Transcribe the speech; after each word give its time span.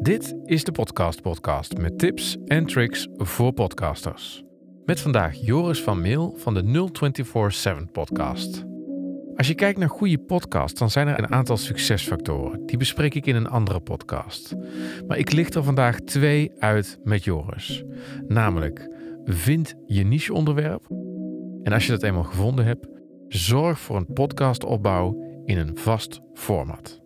Dit 0.00 0.34
is 0.44 0.64
de 0.64 0.72
Podcast 0.72 1.22
Podcast 1.22 1.78
met 1.78 1.98
tips 1.98 2.36
en 2.44 2.66
tricks 2.66 3.08
voor 3.12 3.52
podcasters. 3.52 4.42
Met 4.84 5.00
vandaag 5.00 5.34
Joris 5.34 5.82
van 5.82 6.00
Meel 6.00 6.34
van 6.36 6.54
de 6.54 6.62
0247 6.62 7.90
podcast. 7.92 8.64
Als 9.36 9.48
je 9.48 9.54
kijkt 9.54 9.78
naar 9.78 9.88
goede 9.88 10.18
podcasts, 10.18 10.78
dan 10.78 10.90
zijn 10.90 11.08
er 11.08 11.18
een 11.18 11.30
aantal 11.30 11.56
succesfactoren. 11.56 12.66
Die 12.66 12.76
bespreek 12.76 13.14
ik 13.14 13.26
in 13.26 13.36
een 13.36 13.48
andere 13.48 13.80
podcast. 13.80 14.54
Maar 15.06 15.18
ik 15.18 15.32
licht 15.32 15.54
er 15.54 15.64
vandaag 15.64 16.00
twee 16.00 16.52
uit 16.58 16.98
met 17.04 17.24
Joris. 17.24 17.84
Namelijk, 18.28 18.88
vind 19.24 19.74
je 19.86 20.04
niche-onderwerp. 20.04 20.86
En 21.62 21.72
als 21.72 21.86
je 21.86 21.92
dat 21.92 22.02
eenmaal 22.02 22.24
gevonden 22.24 22.64
hebt, 22.64 22.86
zorg 23.28 23.80
voor 23.80 23.96
een 23.96 24.12
podcastopbouw 24.12 25.24
in 25.44 25.58
een 25.58 25.76
vast 25.76 26.20
format. 26.34 26.99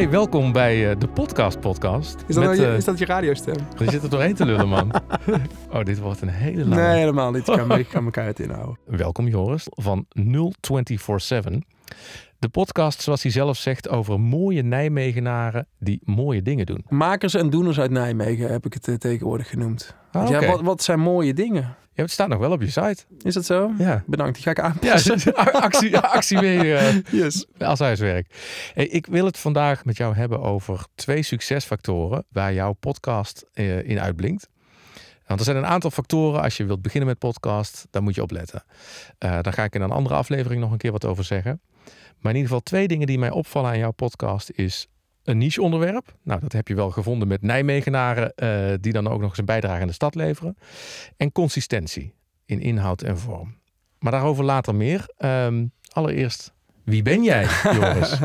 Hey, 0.00 0.10
welkom 0.10 0.52
bij 0.52 0.90
uh, 0.90 0.98
de 0.98 1.08
Podcast 1.08 1.60
Podcast. 1.60 2.24
Is 2.26 2.34
dat, 2.34 2.44
met, 2.44 2.56
nou 2.56 2.60
je, 2.60 2.66
uh, 2.66 2.76
is 2.76 2.84
dat 2.84 2.98
je 2.98 3.04
radiostem? 3.04 3.54
Je 3.78 3.90
zit 3.90 4.02
er 4.02 4.10
doorheen 4.10 4.34
te 4.34 4.44
lullen, 4.44 4.68
man. 4.68 4.92
oh, 5.72 5.82
dit 5.82 5.98
wordt 5.98 6.20
een 6.20 6.28
hele 6.28 6.64
lange... 6.64 6.82
Nee, 6.82 6.98
helemaal 6.98 7.30
niet. 7.30 7.48
Ik 7.48 7.56
kan, 7.56 7.78
ik 7.78 7.88
kan 7.88 8.04
elkaar 8.04 8.26
het 8.26 8.40
inhouden. 8.40 8.78
Welkom 8.84 9.28
Joris 9.28 9.66
van 9.68 10.06
0247. 10.08 11.58
De 12.38 12.48
podcast, 12.48 13.02
zoals 13.02 13.22
hij 13.22 13.32
zelf 13.32 13.56
zegt, 13.56 13.88
over 13.88 14.20
mooie 14.20 14.62
Nijmegenaren 14.62 15.66
die 15.78 16.00
mooie 16.04 16.42
dingen 16.42 16.66
doen. 16.66 16.84
Makers 16.88 17.34
en 17.34 17.50
doeners 17.50 17.80
uit 17.80 17.90
Nijmegen 17.90 18.52
heb 18.52 18.66
ik 18.66 18.74
het 18.74 18.86
uh, 18.86 18.94
tegenwoordig 18.94 19.48
genoemd. 19.48 19.94
Ah, 20.12 20.28
ja, 20.28 20.46
wat, 20.46 20.60
wat 20.60 20.82
zijn 20.82 21.00
mooie 21.00 21.34
dingen? 21.34 21.76
Ja, 22.00 22.06
het 22.06 22.14
staat 22.14 22.28
nog 22.28 22.38
wel 22.38 22.50
op 22.50 22.60
je 22.60 22.70
site. 22.70 23.04
Is 23.22 23.34
dat 23.34 23.44
zo? 23.44 23.72
Ja. 23.78 24.02
Bedankt, 24.06 24.34
die 24.34 24.42
ga 24.42 24.50
ik 24.50 24.56
Ja, 24.56 24.62
aanpassen. 24.62 25.34
actie, 25.52 25.98
actie 26.18 26.40
mee 26.40 26.64
uh, 26.64 27.02
yes. 27.02 27.46
als 27.58 27.78
huiswerk. 27.78 28.34
Hey, 28.74 28.86
ik 28.86 29.06
wil 29.06 29.24
het 29.24 29.38
vandaag 29.38 29.84
met 29.84 29.96
jou 29.96 30.14
hebben 30.14 30.40
over 30.40 30.84
twee 30.94 31.22
succesfactoren 31.22 32.24
waar 32.28 32.52
jouw 32.52 32.72
podcast 32.72 33.46
uh, 33.54 33.88
in 33.88 34.00
uitblinkt. 34.00 34.48
Want 35.26 35.40
er 35.40 35.44
zijn 35.46 35.56
een 35.56 35.66
aantal 35.66 35.90
factoren 35.90 36.42
als 36.42 36.56
je 36.56 36.64
wilt 36.64 36.82
beginnen 36.82 37.08
met 37.08 37.18
podcast, 37.18 37.86
daar 37.90 38.02
moet 38.02 38.14
je 38.14 38.22
op 38.22 38.30
letten. 38.30 38.64
Uh, 39.18 39.38
daar 39.42 39.52
ga 39.52 39.64
ik 39.64 39.74
in 39.74 39.82
een 39.82 39.90
andere 39.90 40.14
aflevering 40.14 40.60
nog 40.60 40.72
een 40.72 40.78
keer 40.78 40.92
wat 40.92 41.04
over 41.04 41.24
zeggen. 41.24 41.60
Maar 42.18 42.32
in 42.32 42.38
ieder 42.38 42.42
geval 42.42 42.60
twee 42.60 42.88
dingen 42.88 43.06
die 43.06 43.18
mij 43.18 43.30
opvallen 43.30 43.70
aan 43.70 43.78
jouw 43.78 43.90
podcast 43.90 44.50
is 44.50 44.86
een 45.30 45.38
niche 45.38 45.62
onderwerp. 45.62 46.14
Nou, 46.22 46.40
dat 46.40 46.52
heb 46.52 46.68
je 46.68 46.74
wel 46.74 46.90
gevonden 46.90 47.28
met 47.28 47.42
Nijmegenaren 47.42 48.32
uh, 48.36 48.74
die 48.80 48.92
dan 48.92 49.08
ook 49.08 49.20
nog 49.20 49.28
eens 49.28 49.38
een 49.38 49.44
bijdrage 49.44 49.80
aan 49.80 49.86
de 49.86 49.92
stad 49.92 50.14
leveren. 50.14 50.56
En 51.16 51.32
consistentie 51.32 52.14
in 52.46 52.60
inhoud 52.60 53.02
en 53.02 53.18
vorm. 53.18 53.58
Maar 53.98 54.12
daarover 54.12 54.44
later 54.44 54.74
meer. 54.74 55.08
Um, 55.18 55.72
allereerst, 55.92 56.52
wie 56.84 57.02
ben 57.02 57.22
jij, 57.22 57.46
Joris? 57.80 58.18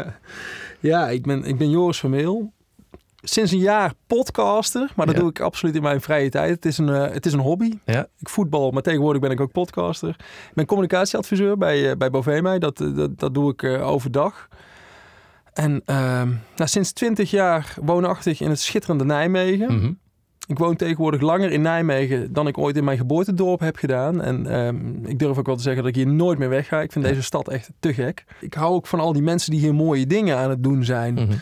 ja, 0.79 1.09
ik 1.09 1.23
ben, 1.23 1.43
ik 1.43 1.57
ben 1.57 1.69
Joris 1.69 1.99
Vermeel. 1.99 2.53
Sinds 3.21 3.51
een 3.51 3.59
jaar 3.59 3.93
podcaster, 4.07 4.91
maar 4.95 5.05
dat 5.05 5.15
ja. 5.15 5.21
doe 5.21 5.29
ik 5.29 5.39
absoluut 5.39 5.75
in 5.75 5.81
mijn 5.81 6.01
vrije 6.01 6.29
tijd. 6.29 6.49
Het 6.49 6.65
is 6.65 6.77
een, 6.77 6.87
uh, 6.87 7.11
het 7.11 7.25
is 7.25 7.33
een 7.33 7.39
hobby. 7.39 7.79
Ja. 7.85 8.07
Ik 8.17 8.29
voetbal, 8.29 8.71
maar 8.71 8.81
tegenwoordig 8.81 9.21
ben 9.21 9.31
ik 9.31 9.39
ook 9.39 9.51
podcaster. 9.51 10.09
Ik 10.09 10.53
ben 10.53 10.65
communicatieadviseur 10.65 11.57
bij, 11.57 11.89
uh, 11.89 11.95
bij 11.97 12.09
Bovemij. 12.09 12.59
Dat, 12.59 12.77
dat, 12.77 13.19
dat 13.19 13.33
doe 13.33 13.51
ik 13.51 13.63
overdag. 13.63 14.47
En 15.55 15.81
uh, 15.85 15.95
nou, 16.55 16.69
sinds 16.69 16.91
20 16.91 17.31
jaar 17.31 17.75
woonachtig 17.81 18.41
in 18.41 18.49
het 18.49 18.59
schitterende 18.59 19.05
Nijmegen. 19.05 19.71
Mm 19.71 19.79
-hmm. 19.79 19.99
Ik 20.47 20.57
woon 20.57 20.75
tegenwoordig 20.75 21.21
langer 21.21 21.51
in 21.51 21.61
Nijmegen 21.61 22.33
dan 22.33 22.47
ik 22.47 22.57
ooit 22.57 22.77
in 22.77 22.83
mijn 22.83 22.97
geboortedorp 22.97 23.59
heb 23.59 23.75
gedaan. 23.75 24.21
En 24.21 24.59
um, 24.59 25.05
ik 25.05 25.19
durf 25.19 25.37
ook 25.37 25.45
wel 25.45 25.55
te 25.55 25.61
zeggen 25.61 25.83
dat 25.83 25.95
ik 25.95 26.03
hier 26.03 26.13
nooit 26.13 26.39
meer 26.39 26.49
wegga. 26.49 26.81
Ik 26.81 26.91
vind 26.91 27.05
deze 27.05 27.23
stad 27.23 27.49
echt 27.49 27.71
te 27.79 27.93
gek. 27.93 28.25
Ik 28.39 28.53
hou 28.53 28.73
ook 28.73 28.87
van 28.87 28.99
al 28.99 29.13
die 29.13 29.21
mensen 29.21 29.51
die 29.51 29.59
hier 29.59 29.75
mooie 29.75 30.07
dingen 30.07 30.37
aan 30.37 30.49
het 30.49 30.63
doen 30.63 30.83
zijn. 30.83 31.13
Mhm. 31.13 31.23
Mm 31.23 31.29
-hmm. 31.29 31.39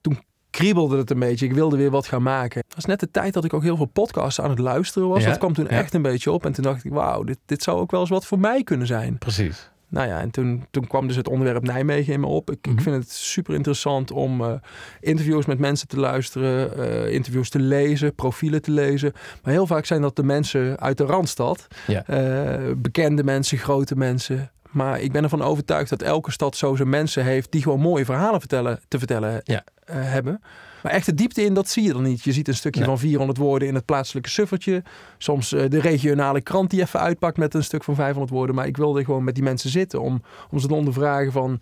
Toen 0.00 0.18
kriebelde 0.50 0.96
het 0.96 1.10
een 1.10 1.18
beetje. 1.18 1.46
Ik 1.46 1.52
wilde 1.52 1.76
weer 1.76 1.90
wat 1.90 2.06
gaan 2.06 2.22
maken. 2.22 2.62
Het 2.66 2.74
was 2.74 2.84
net 2.84 3.00
de 3.00 3.10
tijd 3.10 3.34
dat 3.34 3.44
ik 3.44 3.54
ook 3.54 3.62
heel 3.62 3.76
veel 3.76 3.90
podcasts 3.92 4.40
aan 4.40 4.50
het 4.50 4.58
luisteren 4.58 5.08
was. 5.08 5.22
Ja, 5.22 5.28
dat 5.28 5.38
kwam 5.38 5.52
toen 5.52 5.64
ja. 5.64 5.70
echt 5.70 5.94
een 5.94 6.02
beetje 6.02 6.32
op. 6.32 6.44
En 6.44 6.52
toen 6.52 6.64
dacht 6.64 6.84
ik, 6.84 6.92
wauw, 6.92 7.22
dit, 7.22 7.38
dit 7.46 7.62
zou 7.62 7.78
ook 7.78 7.90
wel 7.90 8.00
eens 8.00 8.10
wat 8.10 8.26
voor 8.26 8.38
mij 8.38 8.62
kunnen 8.62 8.86
zijn. 8.86 9.18
Precies. 9.18 9.70
Nou 9.94 10.08
ja, 10.08 10.20
en 10.20 10.30
toen, 10.30 10.64
toen 10.70 10.86
kwam 10.86 11.06
dus 11.06 11.16
het 11.16 11.28
onderwerp 11.28 11.62
Nijmegen 11.62 12.12
in 12.12 12.20
me 12.20 12.26
op. 12.26 12.50
Ik, 12.50 12.66
Mhm. 12.66 12.76
ik 12.76 12.82
vind 12.82 12.96
het 12.96 13.10
super 13.10 13.54
interessant 13.54 14.10
om 14.10 14.40
uh, 14.40 14.52
interviews 15.00 15.46
met 15.46 15.58
mensen 15.58 15.88
te 15.88 16.00
luisteren, 16.00 16.70
uh, 16.78 17.12
interviews 17.12 17.48
te 17.48 17.58
lezen, 17.60 18.14
profielen 18.14 18.62
te 18.62 18.70
lezen. 18.70 19.12
Maar 19.42 19.52
heel 19.52 19.66
vaak 19.66 19.84
zijn 19.84 20.00
dat 20.00 20.16
de 20.16 20.22
mensen 20.22 20.80
uit 20.80 20.98
de 20.98 21.04
Randstad. 21.04 21.66
Ja. 21.86 22.04
Uh, 22.10 22.72
bekende 22.76 23.24
mensen, 23.24 23.58
grote 23.58 23.96
mensen. 23.96 24.50
Maar 24.74 25.00
ik 25.00 25.12
ben 25.12 25.22
ervan 25.22 25.42
overtuigd 25.42 25.90
dat 25.90 26.02
elke 26.02 26.30
stad 26.30 26.56
zo 26.56 26.74
zijn 26.76 26.88
mensen 26.88 27.24
heeft 27.24 27.52
die 27.52 27.62
gewoon 27.62 27.80
mooie 27.80 28.04
verhalen 28.04 28.40
vertellen, 28.40 28.80
te 28.88 28.98
vertellen 28.98 29.40
Ja. 29.44 29.64
uh, 29.90 29.94
hebben. 29.96 30.40
Maar 30.82 30.92
echt 30.92 31.06
de 31.06 31.14
diepte 31.14 31.44
in, 31.44 31.54
dat 31.54 31.68
zie 31.68 31.82
je 31.82 31.92
dan 31.92 32.02
niet. 32.02 32.22
Je 32.24 32.32
ziet 32.32 32.48
een 32.48 32.54
stukje 32.54 32.80
Nee. 32.80 32.88
van 32.88 32.98
400 32.98 33.38
woorden 33.38 33.68
in 33.68 33.74
het 33.74 33.84
plaatselijke 33.84 34.28
suffertje. 34.28 34.82
Soms 35.18 35.52
uh, 35.52 35.62
de 35.68 35.80
regionale 35.80 36.40
krant 36.40 36.70
die 36.70 36.80
even 36.80 37.00
uitpakt 37.00 37.36
met 37.36 37.54
een 37.54 37.64
stuk 37.64 37.84
van 37.84 37.94
500 37.94 38.32
woorden. 38.32 38.54
Maar 38.54 38.66
ik 38.66 38.76
wilde 38.76 39.04
gewoon 39.04 39.24
met 39.24 39.34
die 39.34 39.44
mensen 39.44 39.70
zitten 39.70 40.00
om, 40.00 40.22
om 40.50 40.58
ze 40.58 40.66
te 40.66 40.74
ondervragen 40.74 41.32
van... 41.32 41.60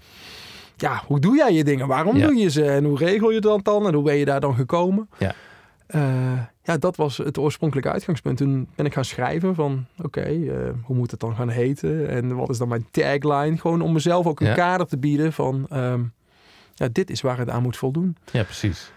Ja, 0.77 1.03
hoe 1.07 1.21
doe 1.21 1.37
jij 1.37 1.53
je 1.53 1.65
dingen? 1.65 1.87
Waarom 1.87 2.17
Ja. 2.17 2.27
doe 2.27 2.37
je 2.37 2.51
ze? 2.51 2.65
En 2.65 2.85
hoe 2.85 2.99
regel 2.99 3.31
je 3.31 3.41
dat 3.41 3.65
dan? 3.65 3.87
En 3.87 3.95
hoe 3.95 4.03
ben 4.05 4.17
je 4.17 4.25
daar 4.25 4.41
dan 4.41 4.55
gekomen? 4.55 5.09
Ja. 5.19 5.35
Uh, 5.95 6.03
ja, 6.63 6.77
dat 6.77 6.97
was 6.97 7.17
het 7.17 7.39
oorspronkelijke 7.39 7.91
uitgangspunt. 7.91 8.37
Toen 8.37 8.69
ben 8.75 8.87
ik 8.87 8.93
gaan 8.93 9.05
schrijven 9.05 9.55
van, 9.55 9.87
oké, 9.99 10.07
okay, 10.07 10.37
uh, 10.37 10.55
hoe 10.83 10.97
moet 10.97 11.11
het 11.11 11.21
dan 11.21 11.37
gaan 11.37 11.49
heten? 11.49 12.09
En 12.09 12.37
wat 12.37 12.51
is 12.51 12.59
dan 12.59 12.69
mijn 12.69 12.87
tagline? 12.91 13.57
Gewoon 13.59 13.81
om 13.81 13.93
mezelf 13.93 14.27
ook 14.27 14.41
een 14.41 14.47
Ja. 14.47 14.55
kader 14.55 14.87
te 14.87 14.99
bieden 14.99 15.33
van, 15.33 15.67
um, 15.73 16.13
ja, 16.75 16.89
dit 16.93 17.11
is 17.11 17.21
waar 17.21 17.39
het 17.39 17.51
aan 17.51 17.63
moet 17.63 17.77
voldoen. 17.77 18.17
Ja, 18.33 18.43
precies. 18.43 18.93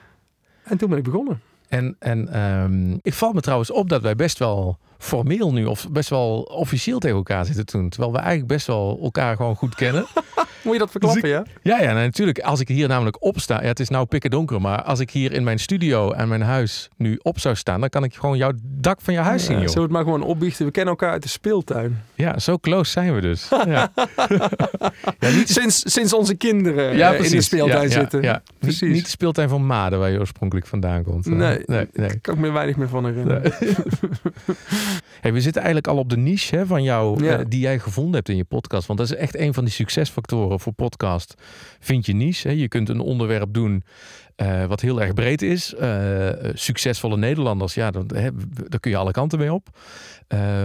En 0.63 0.77
toen 0.77 0.89
ben 0.89 0.97
ik 0.97 1.03
begonnen. 1.03 1.41
En, 1.67 1.95
en 1.99 2.39
um, 2.41 2.99
ik 3.01 3.13
val 3.13 3.33
me 3.33 3.41
trouwens 3.41 3.71
op 3.71 3.89
dat 3.89 4.01
wij 4.01 4.15
best 4.15 4.39
wel 4.39 4.77
formeel 5.05 5.53
nu, 5.53 5.65
of 5.65 5.89
best 5.91 6.09
wel 6.09 6.41
officieel 6.41 6.99
tegen 6.99 7.17
elkaar 7.17 7.45
zitten 7.45 7.65
toen. 7.65 7.89
Terwijl 7.89 8.11
we 8.11 8.17
eigenlijk 8.17 8.47
best 8.47 8.67
wel 8.67 8.99
elkaar 9.03 9.35
gewoon 9.35 9.55
goed 9.55 9.75
kennen. 9.75 10.05
Moet 10.65 10.73
je 10.73 10.79
dat 10.79 10.91
verklappen, 10.91 11.21
Dus 11.21 11.31
ja? 11.31 11.43
Ja, 11.61 11.81
ja, 11.81 11.93
nou, 11.93 12.05
natuurlijk. 12.05 12.39
Als 12.39 12.59
ik 12.59 12.67
hier 12.67 12.87
namelijk 12.87 13.23
op 13.23 13.39
sta, 13.39 13.61
ja, 13.61 13.67
het 13.67 13.79
is 13.79 13.89
nou 13.89 14.05
pikken 14.05 14.29
donker, 14.29 14.61
maar 14.61 14.83
als 14.83 14.99
ik 14.99 15.11
hier 15.11 15.31
in 15.31 15.43
mijn 15.43 15.59
studio 15.59 16.11
en 16.11 16.27
mijn 16.27 16.41
huis 16.41 16.89
nu 16.97 17.19
op 17.21 17.39
zou 17.39 17.55
staan, 17.55 17.79
dan 17.79 17.89
kan 17.89 18.03
ik 18.03 18.15
gewoon 18.15 18.37
jouw 18.37 18.51
dak 18.63 19.01
van 19.01 19.13
je 19.13 19.19
huis 19.19 19.45
zien, 19.45 19.59
joh. 19.59 19.67
Zullen 19.67 19.75
we 19.75 19.81
het 19.81 19.91
maar 19.91 20.03
gewoon 20.03 20.23
opbiechten? 20.23 20.65
We 20.65 20.71
kennen 20.71 20.93
elkaar 20.93 21.11
uit 21.11 21.23
de 21.23 21.29
speeltuin. 21.29 22.01
Ja, 22.15 22.39
zo 22.39 22.57
close 22.57 22.91
zijn 22.91 23.15
we 23.15 23.21
dus. 23.21 23.49
Ja. 23.49 23.91
ja, 25.19 25.29
niet 25.29 25.49
sinds, 25.49 25.83
sinds 25.85 26.13
onze 26.13 26.35
kinderen 26.35 26.95
ja, 26.95 27.13
uh, 27.13 27.25
in 27.25 27.31
de 27.31 27.41
speeltuin 27.41 27.89
zitten. 27.89 28.21
Ja, 28.21 28.41
precies. 28.59 28.81
Niet, 28.81 28.91
niet 28.91 29.03
de 29.03 29.09
speeltuin 29.09 29.49
van 29.49 29.65
Maden, 29.65 29.99
waar 29.99 30.11
je 30.11 30.19
oorspronkelijk 30.19 30.67
vandaan 30.67 31.03
komt. 31.03 31.25
Nee, 31.25 31.37
nee, 31.37 31.65
nee. 31.65 31.87
daar 31.93 32.19
kan 32.21 32.33
ik 32.33 32.39
me 32.39 32.51
weinig 32.51 32.75
meer 32.75 32.89
van 32.89 33.05
herinneren. 33.05 33.53
Nee. 33.59 33.75
hey, 35.21 35.33
we 35.33 35.41
zitten 35.41 35.61
eigenlijk 35.61 35.93
al 35.93 35.97
op 35.99 36.09
de 36.09 36.17
niche 36.17 36.55
hè, 36.55 36.65
van 36.65 36.83
jou, 36.83 37.23
Ja. 37.23 37.39
uh, 37.39 37.45
die 37.47 37.59
jij 37.59 37.79
gevonden 37.79 38.13
hebt 38.13 38.29
in 38.29 38.35
je 38.35 38.43
podcast. 38.43 38.87
Want 38.87 38.99
dat 38.99 39.11
is 39.11 39.15
echt 39.15 39.35
een 39.37 39.53
van 39.53 39.63
die 39.63 39.73
succesfactoren 39.73 40.59
voor 40.59 40.73
podcast. 40.73 41.33
Vind 41.79 42.05
je 42.05 42.13
niche. 42.13 42.47
Hè? 42.47 42.53
Je 42.53 42.67
kunt 42.67 42.89
een 42.89 42.99
onderwerp 42.99 43.53
doen 43.53 43.83
uh, 44.35 44.65
wat 44.65 44.81
heel 44.81 45.01
erg 45.01 45.13
breed 45.13 45.41
is. 45.41 45.73
Uh, 45.81 46.29
succesvolle 46.53 47.17
Nederlanders, 47.17 47.73
ja, 47.73 47.91
dan, 47.91 48.09
hè, 48.15 48.29
daar 48.69 48.79
kun 48.79 48.91
je 48.91 48.97
alle 48.97 49.11
kanten 49.11 49.39
mee 49.39 49.53
op. 49.53 49.67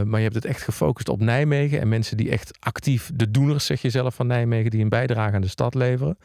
Maar 0.04 0.16
je 0.16 0.22
hebt 0.22 0.34
het 0.34 0.44
echt 0.44 0.62
gefocust 0.62 1.08
op 1.08 1.20
Nijmegen 1.20 1.80
en 1.80 1.88
mensen 1.88 2.16
die 2.16 2.30
echt 2.30 2.56
actief, 2.60 3.10
de 3.14 3.30
doeners 3.30 3.66
zeg 3.66 3.82
je 3.82 3.90
zelf 3.90 4.14
van 4.14 4.26
Nijmegen, 4.26 4.70
die 4.70 4.82
een 4.82 4.88
bijdrage 4.88 5.34
aan 5.34 5.40
de 5.40 5.48
stad 5.48 5.74
leveren. 5.74 6.18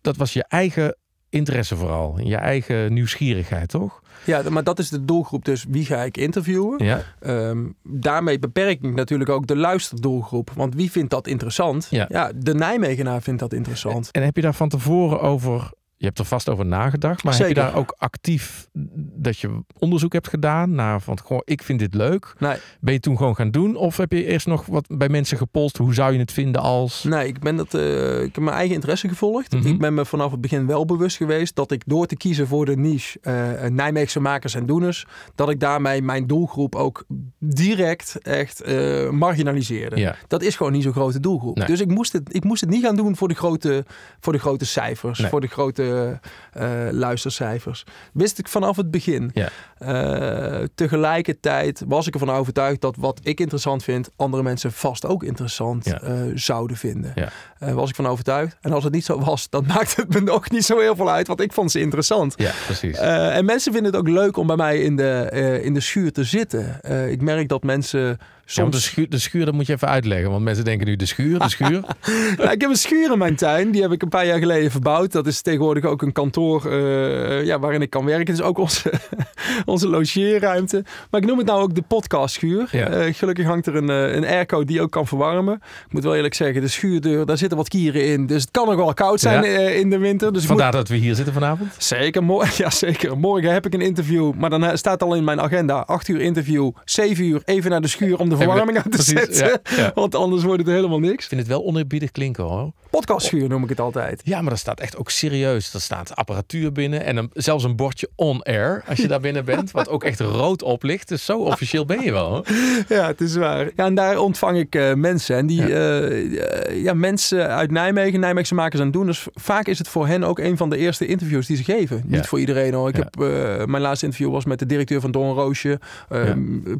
Dat 0.00 0.16
was 0.16 0.32
je 0.32 0.44
eigen 0.48 0.96
interesse 1.32 1.76
vooral, 1.76 2.20
je 2.20 2.36
eigen 2.36 2.92
nieuwsgierigheid, 2.92 3.68
toch? 3.68 4.02
Ja, 4.24 4.42
maar 4.48 4.64
dat 4.64 4.78
is 4.78 4.88
de 4.88 5.04
doelgroep. 5.04 5.44
Dus 5.44 5.64
wie 5.68 5.84
ga 5.84 6.02
ik 6.02 6.16
interviewen? 6.16 6.84
Ja. 6.84 7.02
Um, 7.26 7.74
daarmee 7.82 8.38
beperk 8.38 8.82
ik 8.82 8.94
natuurlijk 8.94 9.30
ook 9.30 9.46
de 9.46 9.56
luisterdoelgroep. 9.56 10.50
Want 10.54 10.74
wie 10.74 10.90
vindt 10.90 11.10
dat 11.10 11.26
interessant? 11.26 11.86
Ja. 11.90 12.06
ja 12.08 12.32
de 12.36 12.54
Nijmegenaar 12.54 13.22
vindt 13.22 13.40
dat 13.40 13.52
interessant. 13.52 14.06
En, 14.06 14.20
en 14.20 14.26
heb 14.26 14.36
je 14.36 14.42
daar 14.42 14.54
van 14.54 14.68
tevoren 14.68 15.20
over 15.20 15.70
je 16.02 16.08
hebt 16.08 16.20
er 16.20 16.24
vast 16.24 16.48
over 16.48 16.66
nagedacht, 16.66 17.24
maar 17.24 17.34
Zeker. 17.34 17.48
heb 17.48 17.56
je 17.56 17.70
daar 17.70 17.80
ook 17.80 17.94
actief 17.98 18.68
dat 19.16 19.38
je 19.38 19.62
onderzoek 19.78 20.12
hebt 20.12 20.28
gedaan 20.28 20.74
naar 20.74 21.00
van 21.00 21.18
gewoon 21.26 21.42
ik 21.44 21.62
vind 21.62 21.78
dit 21.78 21.94
leuk? 21.94 22.34
Nee. 22.38 22.56
Ben 22.80 22.92
je 22.92 23.00
toen 23.00 23.16
gewoon 23.16 23.34
gaan 23.34 23.50
doen 23.50 23.76
of 23.76 23.96
heb 23.96 24.12
je 24.12 24.24
eerst 24.24 24.46
nog 24.46 24.66
wat 24.66 24.86
bij 24.88 25.08
mensen 25.08 25.36
gepolst? 25.36 25.76
Hoe 25.76 25.94
zou 25.94 26.12
je 26.12 26.18
het 26.18 26.32
vinden 26.32 26.60
als? 26.60 27.02
Nee, 27.02 27.26
ik 27.26 27.40
ben 27.40 27.56
dat 27.56 27.74
uh, 27.74 28.22
ik 28.22 28.34
heb 28.34 28.44
mijn 28.44 28.56
eigen 28.56 28.74
interesse 28.74 29.08
gevolgd. 29.08 29.50
Mhm. 29.50 29.56
Mm 29.56 29.62
-hmm. 29.62 29.72
Ik 29.72 29.80
ben 29.80 29.94
me 29.94 30.04
vanaf 30.04 30.30
het 30.30 30.40
begin 30.40 30.66
wel 30.66 30.84
bewust 30.84 31.16
geweest 31.16 31.56
dat 31.56 31.70
ik 31.70 31.82
door 31.86 32.06
te 32.06 32.16
kiezen 32.16 32.46
voor 32.46 32.64
de 32.66 32.76
niche 32.76 33.18
uh, 33.22 33.70
Nijmeegse 33.70 34.20
makers 34.20 34.54
en 34.54 34.66
doeners, 34.66 35.06
dat 35.34 35.50
ik 35.50 35.60
daarmee 35.60 36.02
mijn 36.02 36.26
doelgroep 36.26 36.74
ook 36.74 37.04
direct 37.38 38.18
echt 38.22 38.68
uh, 38.68 39.10
marginaliseerde. 39.10 39.96
Ja. 39.96 40.16
Dat 40.28 40.42
is 40.42 40.56
gewoon 40.56 40.72
niet 40.72 40.82
zo'n 40.82 40.92
grote 40.92 41.20
doelgroep. 41.20 41.56
Nee. 41.56 41.66
Dus 41.66 41.80
ik 41.80 41.88
moest, 41.88 42.12
het, 42.12 42.34
ik 42.34 42.44
moest 42.44 42.60
het 42.60 42.70
niet 42.70 42.84
gaan 42.84 42.96
doen 42.96 43.16
voor 43.16 43.28
de 43.28 43.34
grote, 43.34 43.84
voor 44.20 44.32
de 44.32 44.38
grote 44.38 44.64
cijfers, 44.64 45.18
Nee. 45.18 45.30
voor 45.30 45.40
de 45.40 45.46
grote 45.46 45.90
goede 45.92 46.20
uh, 46.60 46.92
luistercijfers. 46.92 47.84
Wist 48.12 48.38
ik 48.38 48.48
vanaf 48.48 48.76
het 48.76 48.90
begin. 48.90 49.30
Ja. 49.34 49.48
Uh, 49.82 50.66
tegelijkertijd 50.74 51.82
was 51.86 52.06
ik 52.06 52.12
ervan 52.14 52.30
overtuigd 52.30 52.80
dat 52.80 52.96
wat 52.98 53.20
ik 53.22 53.40
interessant 53.40 53.84
vind, 53.84 54.10
andere 54.16 54.42
mensen 54.42 54.72
vast 54.72 55.06
ook 55.06 55.22
interessant 55.22 55.84
Ja. 55.84 56.02
uh, 56.02 56.32
zouden 56.34 56.76
vinden. 56.76 57.12
Ja. 57.14 57.28
Was 57.74 57.88
ik 57.88 57.94
van 57.94 58.06
overtuigd. 58.06 58.56
En 58.60 58.72
als 58.72 58.84
het 58.84 58.92
niet 58.92 59.04
zo 59.04 59.20
was, 59.20 59.48
dan 59.50 59.64
maakt 59.74 59.96
het 59.96 60.14
me 60.14 60.20
nog 60.20 60.50
niet 60.50 60.64
zo 60.64 60.78
heel 60.78 60.96
veel 60.96 61.10
uit, 61.10 61.26
want 61.26 61.40
ik 61.40 61.52
vond 61.52 61.70
ze 61.70 61.80
interessant. 61.80 62.34
Ja, 62.36 62.52
precies. 62.64 62.96
En 62.98 63.44
mensen 63.44 63.72
vinden 63.72 63.92
het 63.92 64.00
ook 64.00 64.08
leuk 64.08 64.36
om 64.36 64.46
bij 64.46 64.56
mij 64.56 64.80
in 64.80 64.96
de, 64.96 65.28
in 65.62 65.74
de 65.74 65.80
schuur 65.80 66.12
te 66.12 66.24
zitten. 66.24 66.80
Ik 67.10 67.22
merk 67.22 67.48
dat 67.48 67.62
mensen 67.62 68.18
soms... 68.52 68.74
Ja, 68.74 68.80
de, 68.80 68.84
schuur, 68.84 69.08
de 69.08 69.18
schuur, 69.18 69.44
dat 69.44 69.54
moet 69.54 69.66
je 69.66 69.72
even 69.72 69.88
uitleggen. 69.88 70.30
Want 70.30 70.44
mensen 70.44 70.64
denken 70.64 70.86
nu 70.86 70.96
de 70.96 71.06
schuur, 71.06 71.38
de 71.38 71.48
schuur. 71.48 71.80
nou, 72.36 72.50
ik 72.50 72.60
heb 72.60 72.70
een 72.70 72.76
schuur 72.76 73.12
in 73.12 73.18
mijn 73.18 73.36
tuin. 73.36 73.70
Die 73.70 73.82
heb 73.82 73.92
ik 73.92 74.02
een 74.02 74.08
paar 74.08 74.26
jaar 74.26 74.38
geleden 74.38 74.70
verbouwd. 74.70 75.12
Dat 75.12 75.26
is 75.26 75.40
tegenwoordig 75.40 75.84
ook 75.84 76.02
een 76.02 76.12
kantoor 76.12 76.66
uh, 76.66 77.44
ja, 77.44 77.58
waarin 77.58 77.82
ik 77.82 77.90
kan 77.90 78.04
werken. 78.04 78.26
Het 78.26 78.42
is 78.42 78.42
ook 78.42 78.58
onze, 78.58 78.92
onze 79.64 79.88
logeerruimte. 79.88 80.84
Maar 81.10 81.20
ik 81.20 81.26
noem 81.26 81.38
het 81.38 81.46
nou 81.46 81.62
ook 81.62 81.74
de 81.74 81.82
podcastschuur. 81.82 82.68
Ja. 82.70 83.06
Uh, 83.06 83.14
gelukkig 83.14 83.46
hangt 83.46 83.66
er 83.66 83.76
een, 83.76 83.88
een 83.88 84.26
airco 84.26 84.64
die 84.64 84.80
ook 84.80 84.90
kan 84.90 85.06
verwarmen. 85.06 85.54
Ik 85.86 85.92
moet 85.92 86.04
wel 86.04 86.14
eerlijk 86.16 86.34
zeggen, 86.34 86.60
de 86.60 86.68
schuurdeur, 86.68 87.26
daar 87.26 87.38
zitten 87.38 87.56
wat 87.58 87.68
kieren 87.68 88.06
in. 88.06 88.26
Dus 88.26 88.42
het 88.42 88.50
kan 88.50 88.66
nog 88.66 88.76
wel 88.76 88.94
koud 88.94 89.20
zijn 89.20 89.44
Ja. 89.44 89.58
in 89.58 89.90
de 89.90 89.98
winter. 89.98 90.32
Dus 90.32 90.44
Vandaar 90.44 90.66
moet... 90.66 90.74
dat 90.76 90.88
we 90.88 90.96
hier 90.96 91.14
zitten 91.14 91.34
vanavond. 91.34 91.74
Zeker, 91.78 92.22
morgen, 92.22 92.54
ja, 92.64 92.70
zeker. 92.70 93.18
Morgen 93.18 93.52
heb 93.52 93.66
ik 93.66 93.74
een 93.74 93.80
interview, 93.80 94.32
maar 94.34 94.50
dan 94.50 94.78
staat 94.78 95.02
al 95.02 95.14
in 95.14 95.24
mijn 95.24 95.40
agenda 95.40 95.78
8 95.86 96.08
uur 96.08 96.20
interview, 96.20 96.70
7 96.84 97.24
uur 97.24 97.42
even 97.44 97.70
naar 97.70 97.80
de 97.80 97.88
schuur 97.88 98.18
om 98.18 98.28
de 98.28 98.36
verwarming 98.44 98.76
aan 98.76 98.82
te 98.82 98.88
Precies, 98.88 99.36
zetten. 99.36 99.60
ja. 99.76 99.92
Want 99.94 100.14
anders 100.14 100.42
wordt 100.42 100.62
het 100.66 100.70
helemaal 100.74 100.98
niks. 100.98 101.22
Ik 101.22 101.28
vind 101.28 101.40
het 101.40 101.50
wel 101.50 101.64
oneerbiedig 101.64 102.10
klinken 102.10 102.44
hoor. 102.44 102.72
Podcastschuur 102.90 103.48
noem 103.48 103.62
ik 103.62 103.68
het 103.68 103.80
altijd. 103.80 104.20
Ja, 104.24 104.40
maar 104.40 104.50
dat 104.50 104.58
staat 104.58 104.80
echt 104.80 104.96
ook 104.96 105.10
serieus. 105.10 105.74
Er 105.74 105.80
staat 105.80 106.16
apparatuur 106.16 106.72
binnen 106.72 107.04
en 107.04 107.16
een, 107.16 107.30
zelfs 107.32 107.64
een 107.64 107.76
bordje 107.76 108.08
on-air 108.16 108.84
als 108.88 108.98
je 108.98 109.08
daar 109.08 109.20
binnen 109.20 109.44
bent. 109.44 109.70
Wat 109.70 109.88
ook 109.88 110.04
echt 110.04 110.20
rood 110.20 110.62
oplicht. 110.62 111.08
Dus 111.08 111.24
zo 111.24 111.38
officieel 111.38 111.84
ben 111.84 112.00
je 112.02 112.12
wel. 112.12 112.28
Hoor. 112.28 112.44
Ja, 112.88 113.06
het 113.06 113.20
is 113.20 113.36
waar. 113.36 113.70
Ja, 113.76 113.84
en 113.84 113.94
daar 113.94 114.18
ontvang 114.18 114.58
ik 114.58 114.74
uh, 114.74 114.94
mensen. 114.94 115.36
En 115.36 115.46
die 115.46 115.66
ja. 115.66 116.00
Uh, 116.00 116.82
ja, 116.82 116.94
mensen 116.94 117.48
uit 117.48 117.70
Nijmegen, 117.70 118.20
Nijmeegse 118.20 118.54
makers 118.54 118.80
aan 118.80 118.90
doen. 118.90 119.06
Dus 119.06 119.26
vaak 119.34 119.66
is 119.66 119.78
het 119.78 119.88
voor 119.88 120.06
hen 120.06 120.24
ook 120.24 120.38
een 120.38 120.56
van 120.56 120.70
de 120.70 120.76
eerste 120.76 121.06
interviews 121.06 121.46
die 121.46 121.56
ze 121.56 121.64
geven. 121.64 121.96
Ja. 121.96 122.16
Niet 122.16 122.26
voor 122.26 122.40
iedereen 122.40 122.74
hoor. 122.74 122.88
Ik 122.88 122.96
heb, 122.96 123.20
uh, 123.20 123.64
mijn 123.64 123.82
laatste 123.82 124.04
interview 124.04 124.32
was 124.32 124.44
met 124.44 124.58
de 124.58 124.66
directeur 124.66 125.00
van 125.00 125.10
Don 125.10 125.34
Roosje. 125.34 125.80
Uh, 126.12 126.30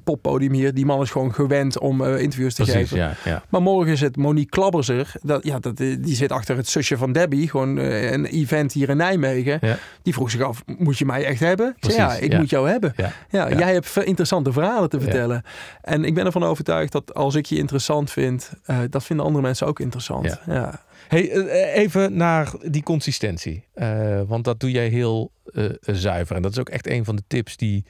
Poppodium 0.05 0.53
hier. 0.53 0.75
Die 0.75 0.87
man 0.87 1.03
is 1.03 1.11
gewoon 1.11 1.35
gewend 1.53 1.79
om 1.79 2.01
uh, 2.01 2.21
interviews 2.21 2.55
te 2.55 2.63
Precies, 2.63 2.81
geven. 2.81 2.97
ja, 2.97 3.15
ja. 3.25 3.43
Maar 3.49 3.63
morgen 3.63 3.93
is 3.93 4.01
het 4.01 4.17
Monique 4.17 4.51
Klabberser. 4.51 5.13
Dat, 5.23 5.45
ja, 5.45 5.59
dat, 5.59 5.77
die 5.77 6.15
zit 6.15 6.33
achter 6.33 6.57
het 6.57 6.69
zusje 6.69 6.97
van 6.97 7.13
Debbie. 7.13 7.49
Gewoon 7.49 7.79
uh, 7.79 8.11
een 8.11 8.25
event 8.25 8.73
hier 8.73 8.89
in 8.89 8.97
Nijmegen. 8.97 9.59
Ja. 9.61 9.79
Die 10.03 10.13
vroeg 10.13 10.31
zich 10.31 10.41
af, 10.41 10.63
moet 10.79 10.99
je 10.99 11.05
mij 11.05 11.25
echt 11.25 11.41
hebben? 11.41 11.75
Zei, 11.81 11.97
ja, 11.97 12.15
ik 12.15 12.33
ja. 12.33 12.39
moet 12.39 12.51
jou 12.51 12.69
hebben. 12.69 12.93
Ja. 12.97 13.13
Ja, 13.31 13.49
Ja. 13.49 13.59
jij 13.59 13.73
hebt 13.73 13.97
interessante 14.05 14.53
verhalen 14.53 14.89
te 14.89 15.01
vertellen. 15.01 15.43
En 15.83 16.05
ik 16.05 16.15
ben 16.15 16.27
ervan 16.27 16.45
overtuigd 16.45 16.93
dat 16.93 17.15
als 17.15 17.35
ik 17.35 17.47
je 17.47 17.57
interessant 17.57 18.11
vind, 18.11 18.53
uh, 18.67 18.79
dat 18.91 19.05
vinden 19.05 19.27
andere 19.27 19.45
mensen 19.45 19.67
ook 19.67 19.81
interessant. 19.81 20.39
Ja. 20.47 20.55
Ja. 20.55 20.81
Hey, 21.09 21.31
eh, 21.31 21.77
even 21.77 22.17
naar 22.17 22.53
die 22.71 22.83
consistentie. 22.83 23.65
Eh, 23.75 24.21
want 24.27 24.45
dat 24.45 24.61
doe 24.61 24.71
jij 24.71 24.89
heel 24.89 25.33
eh, 25.45 25.65
zuiver. 25.81 26.37
En 26.37 26.43
dat 26.43 26.53
is 26.53 26.59
ook 26.59 26.69
echt 26.69 26.87
een 26.89 27.05
van 27.05 27.17
de 27.17 27.23
tips 27.27 27.57
die, 27.57 27.85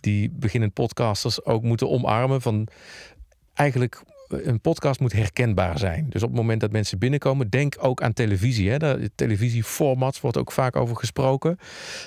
die 0.00 0.30
beginnend 0.30 0.72
podcasters 0.72 1.44
ook 1.44 1.62
moeten 1.62 1.90
omarmen. 1.90 2.42
Van 2.42 2.68
eigenlijk 3.54 4.02
een 4.28 4.60
podcast 4.60 5.00
moet 5.00 5.12
herkenbaar 5.12 5.78
zijn. 5.78 6.06
Dus 6.08 6.22
op 6.22 6.28
het 6.28 6.38
moment 6.38 6.60
dat 6.60 6.72
mensen 6.72 6.98
binnenkomen, 6.98 7.50
denk 7.50 7.76
ook 7.78 8.02
aan 8.02 8.12
televisie. 8.12 8.70
Hè. 8.70 8.78
Daar, 8.78 8.98
televisieformats 9.14 10.20
wordt 10.20 10.36
ook 10.36 10.52
vaak 10.52 10.76
over 10.76 10.96
gesproken. 10.96 11.58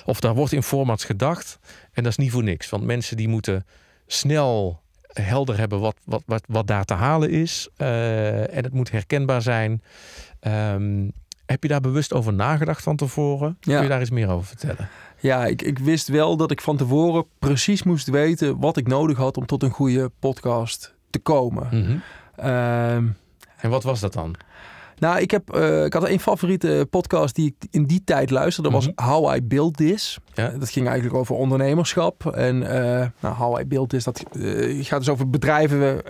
Of 0.04 0.20
daar 0.20 0.34
wordt 0.34 0.52
in 0.52 0.62
formats 0.62 1.04
gedacht. 1.04 1.58
En 1.92 2.02
dat 2.02 2.12
is 2.12 2.18
niet 2.18 2.30
voor 2.30 2.42
niks. 2.42 2.68
Want 2.68 2.84
mensen 2.84 3.16
die 3.16 3.28
moeten 3.28 3.66
snel 4.06 4.80
helder 5.12 5.58
hebben 5.58 5.80
wat, 5.80 5.96
wat, 6.04 6.22
wat, 6.26 6.44
wat 6.48 6.66
daar 6.66 6.84
te 6.84 6.94
halen 6.94 7.30
is. 7.30 7.68
Uh, 7.78 8.56
en 8.56 8.64
het 8.64 8.72
moet 8.72 8.90
herkenbaar 8.90 9.42
zijn. 9.42 9.82
Um, 10.40 11.12
heb 11.50 11.62
je 11.62 11.68
daar 11.68 11.80
bewust 11.80 12.12
over 12.12 12.32
nagedacht 12.32 12.82
van 12.82 12.96
tevoren? 12.96 13.56
Ja. 13.60 13.74
Kun 13.74 13.82
je 13.82 13.88
daar 13.88 14.00
iets 14.00 14.10
meer 14.10 14.28
over 14.28 14.46
vertellen? 14.46 14.88
Ja, 15.18 15.46
ik, 15.46 15.62
ik 15.62 15.78
wist 15.78 16.08
wel 16.08 16.36
dat 16.36 16.50
ik 16.50 16.60
van 16.60 16.76
tevoren 16.76 17.24
precies 17.38 17.82
moest 17.82 18.08
weten 18.08 18.58
wat 18.58 18.76
ik 18.76 18.86
nodig 18.86 19.16
had 19.16 19.36
om 19.36 19.46
tot 19.46 19.62
een 19.62 19.70
goede 19.70 20.10
podcast 20.18 20.94
te 21.10 21.18
komen. 21.18 21.68
Mm 21.70 21.84
-hmm. 21.84 22.50
um, 22.50 23.16
en 23.56 23.70
wat 23.70 23.82
was 23.82 24.00
dat 24.00 24.12
dan? 24.12 24.34
Nou, 24.98 25.20
ik, 25.20 25.30
heb, 25.30 25.56
uh, 25.56 25.84
ik 25.84 25.92
had 25.92 26.04
één 26.04 26.20
favoriete 26.20 26.86
podcast 26.90 27.34
die 27.34 27.46
ik 27.46 27.68
in 27.70 27.86
die 27.86 28.02
tijd 28.04 28.30
luisterde. 28.30 28.70
Dat 28.70 28.80
mm 28.80 28.86
-hmm. 28.86 28.94
was 28.96 29.14
How 29.14 29.36
I 29.36 29.42
Built 29.42 29.76
This. 29.76 30.18
Ja. 30.34 30.48
Dat 30.48 30.70
ging 30.70 30.86
eigenlijk 30.86 31.16
over 31.16 31.34
ondernemerschap. 31.34 32.26
En 32.26 32.62
uh, 32.62 33.06
nou, 33.20 33.34
How 33.34 33.60
I 33.60 33.64
Built 33.64 33.88
This, 33.88 34.04
dat 34.04 34.24
uh, 34.32 34.84
gaat 34.84 34.98
dus 34.98 35.08
over 35.08 35.30
bedrijven. 35.30 36.06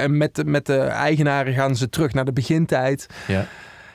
En 0.00 0.16
met, 0.16 0.42
met 0.46 0.66
de 0.66 0.78
eigenaren 0.78 1.54
gaan 1.54 1.76
ze 1.76 1.88
terug 1.88 2.12
naar 2.12 2.24
de 2.24 2.32
begintijd. 2.32 3.06
Ja. 3.26 3.46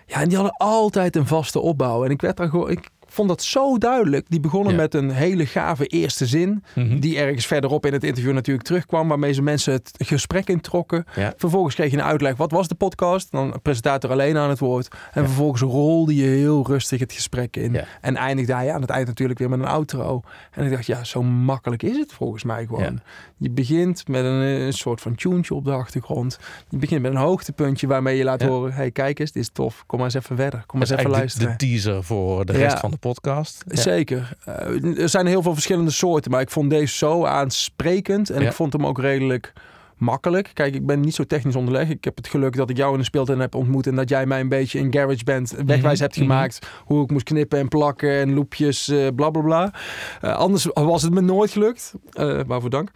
Ja, 0.06 0.22
en 0.22 0.28
die 0.28 0.38
hadden 0.38 0.58
altijd 0.58 1.16
een 1.16 1.28
vaste 1.28 1.60
opbouw. 1.60 2.06
En 2.06 2.12
ik 2.12 2.22
werd 2.22 2.38
daar 2.38 2.50
gewoon... 2.50 2.70
Ik, 2.70 2.90
vond 3.16 3.30
dat 3.30 3.44
zo 3.44 3.78
duidelijk. 3.78 4.26
Die 4.30 4.40
begonnen 4.40 4.74
Ja. 4.74 4.80
met 4.80 4.94
een 4.94 5.10
hele 5.12 5.46
gave 5.46 5.86
eerste 5.86 6.26
zin. 6.26 6.64
Mhm. 6.76 7.00
Die 7.00 7.18
ergens 7.18 7.46
verderop 7.46 7.86
in 7.86 7.94
het 7.94 8.04
interview 8.04 8.34
natuurlijk 8.34 8.66
terugkwam. 8.66 9.08
Waarmee 9.08 9.34
ze 9.34 9.42
mensen 9.42 9.74
het 9.74 9.92
gesprek 9.98 10.48
introkken. 10.50 11.06
Ja. 11.16 11.34
Vervolgens 11.38 11.76
kreeg 11.76 11.92
je 11.92 11.98
een 11.98 12.04
uitleg. 12.04 12.36
Wat 12.36 12.52
was 12.52 12.68
de 12.68 12.76
podcast? 12.76 13.32
Dan 13.32 13.60
presentator 13.62 14.12
alleen 14.12 14.38
aan 14.38 14.50
het 14.50 14.60
woord. 14.60 14.88
En 15.14 15.22
Ja. 15.22 15.28
vervolgens 15.28 15.62
rolde 15.62 16.16
je 16.16 16.24
heel 16.28 16.68
rustig 16.68 17.00
het 17.00 17.14
gesprek 17.14 17.56
in. 17.58 17.82
En 18.02 18.16
eindigde 18.16 18.54
hij 18.54 18.74
aan 18.74 18.82
het 18.82 18.90
eind 18.90 19.08
natuurlijk 19.08 19.40
weer 19.40 19.50
met 19.50 19.60
een 19.60 19.66
outro. 19.66 20.22
En 20.52 20.66
ik 20.66 20.72
dacht, 20.72 20.86
ja, 20.86 21.04
zo 21.04 21.24
makkelijk 21.24 21.84
is 21.84 21.98
het 21.98 22.14
volgens 22.14 22.44
mij 22.44 22.66
gewoon. 22.66 23.00
Je 23.38 23.50
begint 23.50 24.08
met 24.08 24.24
een, 24.26 24.32
een 24.42 24.74
soort 24.74 25.02
van 25.02 25.16
tuentje 25.16 25.54
op 25.56 25.66
de 25.66 25.72
achtergrond. 25.72 26.40
Je 26.70 26.78
begint 26.78 27.02
met 27.02 27.12
een 27.12 27.18
hoogtepuntje 27.18 27.88
waarmee 27.88 28.18
je 28.18 28.24
laat 28.24 28.42
horen... 28.42 28.74
hey, 28.74 28.92
kijk 28.92 29.20
eens, 29.20 29.32
dit 29.32 29.44
is 29.44 29.50
tof. 29.54 29.84
Kom 29.86 29.98
maar 30.00 30.08
eens 30.14 30.24
even 30.24 30.36
verder. 30.36 30.64
Kom 30.66 30.80
maar 30.80 30.90
eens 30.90 31.00
even 31.00 31.12
eigenlijk 31.12 31.34
de, 31.34 31.40
luisteren. 31.44 31.52
de 31.58 31.82
teaser 31.84 32.04
voor 32.04 32.46
de 32.46 32.52
rest 32.54 32.80
van 32.80 32.92
de 32.92 32.98
podcast. 33.10 33.64
Ja. 33.68 33.82
Zeker. 33.82 34.38
Eh, 34.46 35.02
er 35.02 35.10
zijn 35.10 35.26
heel 35.26 35.42
veel 35.42 35.54
verschillende 35.54 35.92
soorten, 35.92 36.32
maar 36.32 36.42
ik 36.42 36.50
vond 36.50 36.70
deze 36.70 36.96
zo 36.96 37.26
aansprekend 37.26 38.30
en 38.30 38.42
Ja. 38.42 38.48
ik 38.48 38.54
vond 38.54 38.74
hem 38.74 38.86
ook 38.86 39.00
redelijk 39.00 39.54
makkelijk. 39.98 40.52
Kijk, 40.54 40.76
ik 40.76 40.86
ben 40.86 41.00
niet 41.00 41.16
zo 41.16 41.24
technisch 41.24 41.56
onderlegd. 41.56 41.90
Ik 41.90 42.04
heb 42.04 42.18
het 42.18 42.28
geluk 42.28 42.56
dat 42.56 42.70
ik 42.70 42.78
jou 42.78 42.94
in 42.94 43.00
de 43.00 43.06
speeltuin 43.06 43.40
heb 43.40 43.56
ontmoet 43.56 43.88
en 43.88 43.96
dat 43.96 44.10
jij 44.10 44.26
mij 44.26 44.40
een 44.40 44.50
beetje 44.50 44.80
in 44.80 44.94
GarageBand 44.94 45.56
wegwijs 45.66 46.00
hebt 46.00 46.16
mhm. 46.16 46.26
gemaakt 46.26 46.60
hoe 46.86 47.04
ik 47.04 47.12
moest 47.12 47.26
knippen 47.26 47.60
en 47.60 47.68
plakken 47.68 48.20
en 48.20 48.34
loopjes, 48.34 48.88
eh 48.88 49.08
bla 49.16 49.30
bla 49.30 49.42
bla. 49.42 49.74
Eh, 50.22 50.36
anders 50.36 50.68
was 50.74 51.02
het 51.02 51.14
me 51.14 51.22
nooit 51.22 51.52
gelukt. 51.52 51.94
Eh 52.12 52.40
waarvoor 52.48 52.70
dank. 52.70 52.90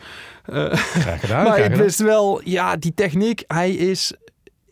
Graag 0.44 1.20
gedaan. 1.20 1.44
maar 1.46 1.54
graag 1.54 1.70
ik 1.70 1.76
wist 1.76 2.00
wel, 2.00 2.42
ja, 2.44 2.76
die 2.76 2.94
techniek, 2.94 3.44
hij 3.48 3.72
is. 3.72 4.14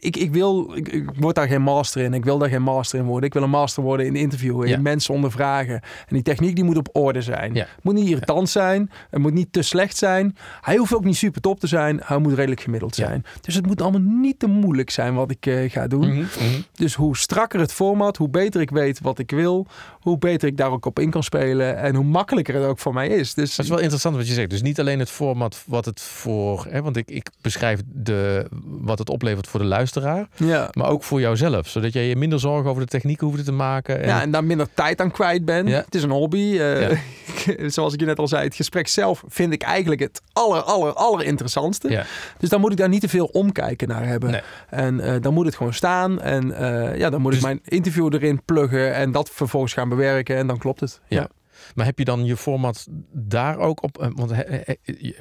Ik, 0.08 0.16
ik 0.18 0.32
wil, 0.32 0.72
ik, 0.76 0.88
ik 0.88 1.10
word 1.20 1.36
daar 1.36 1.48
geen 1.48 1.62
master 1.62 2.02
in. 2.02 2.14
Ik 2.14 2.24
wil 2.24 2.38
daar 2.38 2.50
geen 2.50 2.62
master 2.62 3.00
in 3.00 3.06
worden. 3.06 3.26
Ik 3.28 3.34
wil 3.34 3.44
een 3.44 3.50
master 3.50 3.84
worden 3.84 4.06
in 4.06 4.16
interviewen, 4.16 4.68
Ja. 4.68 4.76
in 4.76 4.82
mensen 4.82 5.14
ondervragen. 5.14 5.74
En 5.74 5.82
die 6.08 6.22
techniek 6.22 6.56
die 6.56 6.64
moet 6.64 6.78
op 6.78 6.90
orde 6.92 7.22
zijn. 7.22 7.54
Ja. 7.54 7.60
Het 7.76 7.84
moet 7.84 7.94
niet 7.94 8.08
irritant 8.08 8.50
zijn. 8.50 8.92
Het 9.10 9.22
moet 9.22 9.34
niet 9.34 9.54
te 9.54 9.62
slecht 9.62 9.98
zijn. 9.98 10.36
Hij 10.62 10.76
hoeft 10.76 10.94
ook 10.96 11.04
niet 11.04 11.16
super 11.16 11.42
top 11.42 11.60
te 11.60 11.68
zijn. 11.68 12.02
Hij 12.04 12.18
moet 12.18 12.34
redelijk 12.34 12.62
gemiddeld 12.62 12.96
zijn. 12.96 13.26
Dus 13.42 13.56
het 13.56 13.66
moet 13.66 13.82
allemaal 13.82 14.02
niet 14.02 14.40
te 14.40 14.48
moeilijk 14.48 14.90
zijn 14.90 15.14
wat 15.14 15.32
ik 15.32 15.46
eh, 15.46 15.72
ga 15.72 15.88
doen. 15.88 16.08
Mhm, 16.08 16.18
mhm. 16.20 16.62
Dus 16.74 16.94
hoe 16.94 17.18
strakker 17.18 17.60
het 17.60 17.74
format, 17.74 18.18
hoe 18.18 18.30
beter 18.30 18.62
ik 18.62 18.70
weet 18.70 19.00
wat 19.02 19.20
ik 19.20 19.32
wil, 19.32 19.68
hoe 20.00 20.18
beter 20.18 20.48
ik 20.48 20.58
daar 20.58 20.72
ook 20.72 20.86
op 20.86 21.00
in 21.00 21.10
kan 21.10 21.24
spelen 21.24 21.78
en 21.78 21.96
hoe 21.96 22.06
makkelijker 22.06 22.56
het 22.56 22.64
ook 22.64 22.80
voor 22.80 22.94
mij 22.94 23.08
is. 23.08 23.34
Dus 23.34 23.56
Dat 23.56 23.66
is 23.66 23.72
wel 23.72 23.80
interessant 23.80 24.16
wat 24.16 24.28
je 24.28 24.34
zegt. 24.34 24.50
Dus 24.50 24.62
niet 24.62 24.80
alleen 24.80 25.00
het 25.00 25.10
format 25.10 25.64
wat 25.66 25.86
het 25.86 26.02
voor... 26.02 26.66
Hè, 26.70 26.82
want 26.82 26.98
ik, 26.98 27.10
ik 27.12 27.30
beschrijf 27.42 27.82
de, 27.86 28.48
wat 28.64 29.00
het 29.00 29.10
oplevert 29.10 29.48
voor 29.48 29.60
de 29.60 29.66
luisteraar. 29.66 29.96
Ja. 30.36 30.70
Maar 30.74 30.90
ook 30.90 31.04
voor 31.04 31.20
jouzelf. 31.20 31.68
Zodat 31.68 31.94
jij 31.94 32.08
je 32.08 32.16
minder 32.16 32.40
zorgen 32.40 32.70
over 32.70 32.82
de 32.82 32.88
techniek 32.90 33.20
hoeft 33.20 33.46
te 33.46 33.52
maken. 33.52 34.02
En, 34.02 34.08
Ja, 34.08 34.22
en 34.22 34.32
daar 34.32 34.44
minder 34.44 34.68
tijd 34.74 35.02
aan 35.02 35.12
kwijt 35.12 35.46
ben. 35.46 35.68
Ja. 35.68 35.78
Het 35.86 35.96
is 35.96 36.04
een 36.04 36.10
hobby. 36.10 36.58
Eh, 36.60 36.98
zoals 37.76 37.94
ik 37.94 38.00
je 38.00 38.06
net 38.06 38.20
al 38.20 38.28
zei, 38.28 38.44
het 38.44 38.56
gesprek 38.56 38.88
zelf 38.88 39.24
vind 39.28 39.54
ik 39.54 39.62
eigenlijk 39.62 40.02
het 40.02 40.22
aller, 40.34 40.62
aller, 40.62 40.94
aller 40.94 41.26
interessantste. 41.26 41.90
Ja. 41.90 42.06
Dus 42.38 42.50
dan 42.50 42.60
moet 42.62 42.72
ik 42.72 42.78
daar 42.78 42.90
niet 42.90 43.02
te 43.02 43.10
veel 43.10 43.26
omkijken 43.26 43.88
naar 43.88 44.06
hebben. 44.08 44.32
Nee. 44.32 44.42
En 44.70 45.00
eh, 45.00 45.22
dan 45.22 45.34
moet 45.34 45.46
het 45.46 45.56
gewoon 45.56 45.74
staan. 45.74 46.22
En 46.22 46.52
eh, 46.52 46.98
ja, 46.98 47.10
dan 47.10 47.22
moet 47.22 47.32
Dus- 47.32 47.40
ik 47.40 47.46
mijn 47.46 47.60
interview 47.64 48.14
erin 48.14 48.42
pluggen 48.46 48.94
en 48.94 49.12
dat 49.12 49.30
vervolgens 49.30 49.74
gaan 49.74 49.90
bewerken. 49.90 50.36
En 50.36 50.48
dan 50.48 50.58
klopt 50.58 50.80
het. 50.80 51.00
Ja. 51.08 51.28
Maar 51.76 51.86
heb 51.86 51.98
je 52.00 52.06
dan 52.06 52.26
je 52.26 52.38
format 52.38 52.88
daar 53.12 53.58
ook 53.58 53.84
op? 53.84 53.98
eh, 54.02 54.08
Want 54.14 54.30
he- 54.32 54.44
he- 54.64 54.78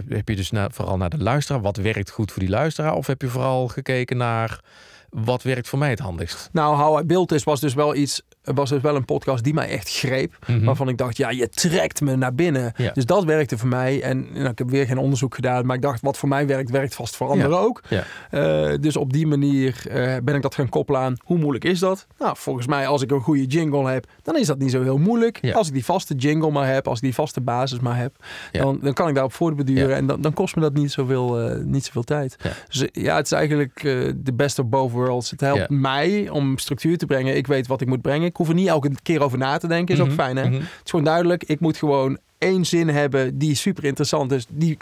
heb 0.08 0.28
je 0.28 0.36
dus 0.36 0.50
vooral 0.68 0.96
naar 0.96 1.10
de 1.10 1.22
luisteraar? 1.22 1.60
Wat 1.62 1.76
werkt 1.76 2.10
goed 2.10 2.32
voor 2.32 2.40
die 2.42 2.50
luisteraar? 2.50 2.94
Of 2.94 3.06
heb 3.06 3.22
je 3.22 3.28
vooral 3.28 3.68
gekeken 3.68 4.16
naar 4.16 4.60
wat 5.10 5.42
werkt 5.42 5.68
voor 5.68 5.78
mij 5.78 5.90
het 5.90 5.98
handigst? 5.98 6.48
Nou, 6.52 6.76
How 6.76 7.00
I 7.00 7.04
Built 7.04 7.28
This 7.28 7.44
was 7.44 7.60
dus 7.60 7.74
wel 7.74 7.94
iets 7.94 8.22
was 8.54 8.70
het 8.70 8.82
wel 8.82 8.96
een 8.96 9.04
podcast 9.04 9.44
die 9.44 9.54
mij 9.54 9.68
echt 9.68 9.90
greep. 9.90 10.38
Mhm. 10.46 10.64
Waarvan 10.64 10.88
ik 10.88 10.98
dacht, 10.98 11.16
ja, 11.16 11.30
je 11.30 11.48
trekt 11.48 12.00
me 12.00 12.16
naar 12.16 12.34
binnen. 12.34 12.72
Ja. 12.76 12.90
Dus 12.92 13.06
dat 13.06 13.24
werkte 13.24 13.58
voor 13.58 13.68
mij. 13.68 14.02
En 14.02 14.26
nou, 14.32 14.48
ik 14.48 14.58
heb 14.58 14.70
weer 14.70 14.86
geen 14.86 14.98
onderzoek 14.98 15.34
gedaan. 15.34 15.66
Maar 15.66 15.76
ik 15.76 15.82
dacht, 15.82 16.00
wat 16.00 16.18
voor 16.18 16.28
mij 16.28 16.46
werkt, 16.46 16.70
werkt 16.70 16.94
vast 16.94 17.16
voor 17.16 17.28
anderen 17.28 17.58
ook. 17.58 17.82
Ja. 17.88 18.04
Eh, 18.30 18.74
dus 18.80 18.96
op 18.96 19.12
die 19.12 19.26
manier 19.26 19.82
eh, 19.88 20.16
ben 20.22 20.34
ik 20.34 20.42
dat 20.42 20.54
gaan 20.54 20.68
koppelen 20.68 21.00
aan 21.00 21.16
hoe 21.24 21.38
moeilijk 21.38 21.64
is 21.64 21.78
dat? 21.78 22.06
Nou, 22.18 22.36
volgens 22.36 22.66
mij 22.66 22.86
als 22.86 23.02
ik 23.02 23.10
een 23.10 23.20
goede 23.20 23.44
jingle 23.44 23.90
heb, 23.90 24.06
dan 24.22 24.36
is 24.36 24.46
dat 24.46 24.58
niet 24.58 24.70
zo 24.70 24.82
heel 24.82 24.98
moeilijk. 24.98 25.40
Als 25.52 25.66
ik 25.68 25.72
die 25.72 25.84
vaste 25.84 26.14
jingle 26.14 26.50
maar 26.50 26.72
heb, 26.72 26.88
als 26.88 26.98
ik 26.98 27.04
die 27.04 27.14
vaste 27.14 27.40
basis 27.40 27.80
maar 27.80 27.96
heb, 27.96 28.24
dan, 28.52 28.78
dan 28.82 28.92
kan 28.92 29.08
ik 29.08 29.14
daarop 29.14 29.32
voortbeduren. 29.32 29.96
En 29.96 30.06
dan, 30.06 30.20
dan 30.20 30.32
kost 30.32 30.56
me 30.56 30.62
dat 30.62 30.74
niet 30.74 30.92
zoveel, 30.92 31.40
eh 31.40 31.64
niet 31.64 31.84
zoveel 31.84 32.02
tijd. 32.02 32.36
Ja. 32.42 32.50
Dus 32.68 32.88
ja, 32.92 33.16
het 33.16 33.24
is 33.24 33.32
eigenlijk 33.32 33.80
de 34.16 34.32
best 34.34 34.58
of 34.58 34.66
both 34.66 34.92
worlds. 34.92 35.30
Het 35.30 35.40
helpt 35.40 35.70
mij 35.70 36.28
om 36.28 36.58
structuur 36.58 36.98
te 36.98 37.06
brengen. 37.06 37.36
Ik 37.36 37.46
weet 37.46 37.66
wat 37.66 37.80
ik 37.80 37.88
moet 37.88 38.02
brengen. 38.02 38.32
Ik 38.36 38.42
hoef 38.42 38.48
er 38.50 38.60
niet 38.60 38.68
elke 38.68 38.90
keer 39.02 39.22
over 39.22 39.38
na 39.38 39.58
te 39.58 39.66
denken. 39.66 39.94
Is 39.94 40.00
ook 40.00 40.06
Mhm, 40.06 40.16
fijn, 40.16 40.36
hè? 40.36 40.44
mhm. 40.44 40.52
Het 40.54 40.62
is 40.84 40.90
gewoon 40.90 41.04
duidelijk. 41.04 41.44
Ik 41.44 41.60
moet 41.60 41.76
gewoon 41.76 42.18
één 42.38 42.64
zin 42.64 42.88
hebben 42.88 43.38
die 43.38 43.54
super 43.54 43.84
interessant 43.84 44.32
is. 44.32 44.46
Die, 44.50 44.76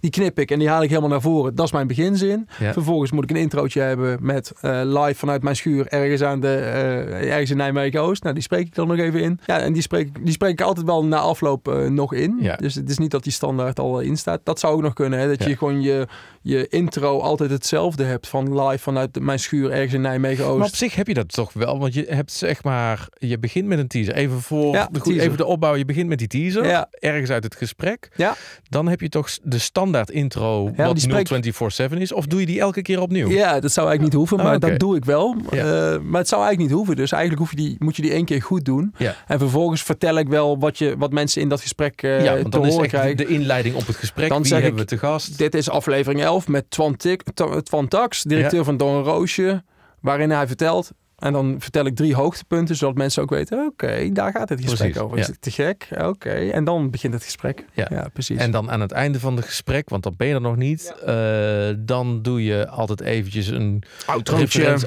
die 0.00 0.10
knip 0.10 0.38
ik 0.38 0.50
en 0.50 0.58
die 0.58 0.68
haal 0.68 0.82
ik 0.82 0.88
helemaal 0.88 1.10
naar 1.10 1.20
voren. 1.20 1.54
Dat 1.54 1.66
is 1.66 1.72
mijn 1.72 1.86
beginzin. 1.86 2.48
Ja. 2.58 2.72
Vervolgens 2.72 3.10
moet 3.10 3.24
ik 3.24 3.30
een 3.30 3.36
introotje 3.36 3.80
hebben 3.80 4.18
met 4.20 4.52
eh, 4.60 4.80
live 4.84 5.14
vanuit 5.14 5.42
mijn 5.42 5.56
schuur 5.56 5.86
ergens 5.86 6.22
aan 6.22 6.40
de 6.40 6.54
eh, 6.56 7.32
ergens 7.32 7.50
in 7.50 7.56
Nijmegen 7.56 8.00
Oost. 8.00 8.22
Nou, 8.22 8.34
die 8.34 8.42
spreek 8.42 8.66
ik 8.66 8.74
dan 8.74 8.88
nog 8.88 8.98
even 8.98 9.20
in. 9.22 9.40
Ja, 9.46 9.58
en 9.58 9.72
die 9.72 9.82
spreek, 9.82 10.06
ik- 10.06 10.24
die 10.24 10.32
spreek 10.32 10.52
ik 10.52 10.60
altijd 10.60 10.86
wel 10.86 11.04
na 11.04 11.18
afloop 11.18 11.68
eh, 11.68 11.86
nog 11.86 12.12
in. 12.14 12.36
Ja. 12.40 12.56
Dus 12.56 12.74
het 12.74 12.90
is 12.90 12.98
niet 12.98 13.10
dat 13.10 13.22
die 13.22 13.32
standaard 13.32 13.78
al 13.78 14.00
in 14.00 14.16
staat. 14.16 14.40
Dat 14.44 14.60
zou 14.60 14.74
ook 14.74 14.82
nog 14.82 14.92
kunnen. 14.92 15.18
Hè? 15.18 15.28
Dat 15.28 15.42
Ja. 15.42 15.48
je 15.48 15.56
gewoon 15.56 15.82
je, 15.82 16.06
je 16.42 16.68
intro 16.68 17.20
altijd 17.20 17.50
hetzelfde 17.50 18.04
hebt 18.04 18.28
van 18.28 18.60
live 18.60 18.82
vanuit 18.82 19.20
mijn 19.20 19.38
schuur 19.38 19.70
ergens 19.70 19.92
in 19.92 20.00
Nijmegen 20.00 20.44
Oost. 20.44 20.58
Maar 20.58 20.66
op 20.68 20.74
zich 20.76 20.94
heb 20.94 21.06
je 21.06 21.14
dat 21.14 21.32
toch 21.32 21.52
wel, 21.52 21.78
want 21.78 21.94
je 21.94 22.06
hebt 22.08 22.32
zeg 22.32 22.62
maar, 22.64 23.08
je 23.18 23.38
begint 23.38 23.66
met 23.66 23.78
een 23.78 23.86
teaser. 23.88 24.14
Even 24.14 24.40
voor 24.40 24.72
de, 24.90 25.00
goed, 25.00 25.16
even 25.18 25.36
de 25.36 25.44
opbouw. 25.44 25.74
Je 25.74 25.84
begint 25.84 26.08
met 26.08 26.18
die 26.18 26.28
teaser, 26.28 26.64
Ja. 26.76 26.88
ergens 27.10 27.30
uit 27.30 27.44
het 27.44 27.54
gesprek. 27.56 28.08
Ja. 28.16 28.34
Dan 28.68 28.88
heb 28.88 29.00
je 29.00 29.08
toch 29.08 29.28
de 29.42 29.58
standaard 29.58 30.10
intro, 30.10 30.70
Ja, 30.76 30.84
wat 30.86 30.94
die 30.96 31.02
spreek- 31.02 31.28
024/7 31.28 31.98
is, 32.00 32.12
of 32.12 32.26
doe 32.26 32.40
je 32.40 32.46
die 32.46 32.60
elke 32.60 32.82
keer 32.82 33.00
opnieuw? 33.00 33.28
Ja, 33.28 33.60
dat 33.60 33.72
zou 33.72 33.86
eigenlijk 33.88 34.00
niet 34.02 34.12
hoeven, 34.12 34.38
Oh, 34.38 34.44
maar 34.44 34.58
dat 34.58 34.78
doe 34.78 34.96
ik 34.96 35.04
wel. 35.04 35.36
Ja. 35.50 35.56
Eh, 35.92 36.00
maar 36.00 36.20
het 36.20 36.28
zou 36.28 36.40
eigenlijk 36.42 36.58
niet 36.58 36.70
hoeven. 36.70 36.96
Dus 36.96 37.12
eigenlijk 37.12 37.42
hoef 37.42 37.50
je 37.50 37.56
die, 37.56 37.76
moet 37.78 37.96
je 37.96 38.02
die 38.02 38.12
één 38.12 38.24
keer 38.24 38.42
goed 38.42 38.64
doen. 38.64 38.94
Ja. 38.96 39.14
En 39.26 39.38
vervolgens 39.38 39.82
vertel 39.82 40.18
ik 40.18 40.28
wel 40.28 40.58
wat, 40.58 40.78
je, 40.78 40.94
wat 40.98 41.12
mensen 41.12 41.40
in 41.42 41.48
dat 41.48 41.60
gesprek 41.60 42.02
eh 42.02 42.24
Ja, 42.24 42.32
want 42.32 42.44
te 42.44 42.50
dan 42.50 42.66
is 42.66 42.72
horen 42.72 42.88
krijgen. 42.88 43.16
de 43.16 43.26
inleiding 43.26 43.74
op 43.74 43.86
het 43.86 43.96
gesprek. 43.96 44.28
Dan 44.28 44.38
Wie 44.38 44.46
zeg 44.46 44.60
hebben 44.62 44.82
ik- 44.82 44.88
we 44.88 44.96
te 44.96 45.02
gast? 45.06 45.38
Dit 45.38 45.54
is 45.54 45.70
aflevering 45.70 46.22
11 46.22 46.48
met 46.48 46.70
Twan, 46.70 46.96
Tik, 46.96 47.22
Twan 47.62 47.88
Tax, 47.88 48.22
directeur 48.22 48.64
van 48.64 48.76
Don 48.76 49.02
Roosje. 49.02 49.62
Waarin 50.00 50.30
hij 50.30 50.46
vertelt... 50.46 50.90
En 51.26 51.32
dan 51.32 51.56
vertel 51.58 51.86
ik 51.86 51.94
drie 51.96 52.14
hoogtepunten, 52.14 52.76
zodat 52.76 52.94
mensen 52.96 53.22
ook 53.22 53.30
weten... 53.30 53.66
Oké, 53.72 54.08
daar 54.12 54.32
gaat 54.32 54.48
het 54.48 54.60
gesprek 54.60 54.78
Precies, 54.78 54.98
over. 54.98 55.18
Is 55.18 55.26
ja. 55.26 55.32
het 55.32 55.42
te 55.42 55.50
gek? 55.50 55.88
Oké. 56.02 56.30
En 56.30 56.64
dan 56.64 56.90
begint 56.90 57.14
het 57.14 57.22
gesprek. 57.24 57.64
Ja. 57.72 57.86
Ja, 57.90 58.08
precies. 58.12 58.38
En 58.38 58.50
dan 58.50 58.70
aan 58.70 58.80
het 58.80 58.92
einde 58.92 59.20
van 59.20 59.36
het 59.36 59.44
gesprek, 59.44 59.88
want 59.88 60.02
dan 60.02 60.14
ben 60.16 60.26
je 60.28 60.34
er 60.34 60.40
nog 60.40 60.56
niet, 60.56 60.94
eh, 61.06 61.68
dan 61.78 62.22
doe 62.22 62.44
je 62.44 62.68
altijd 62.68 63.00
eventjes 63.00 63.46
een 63.46 63.82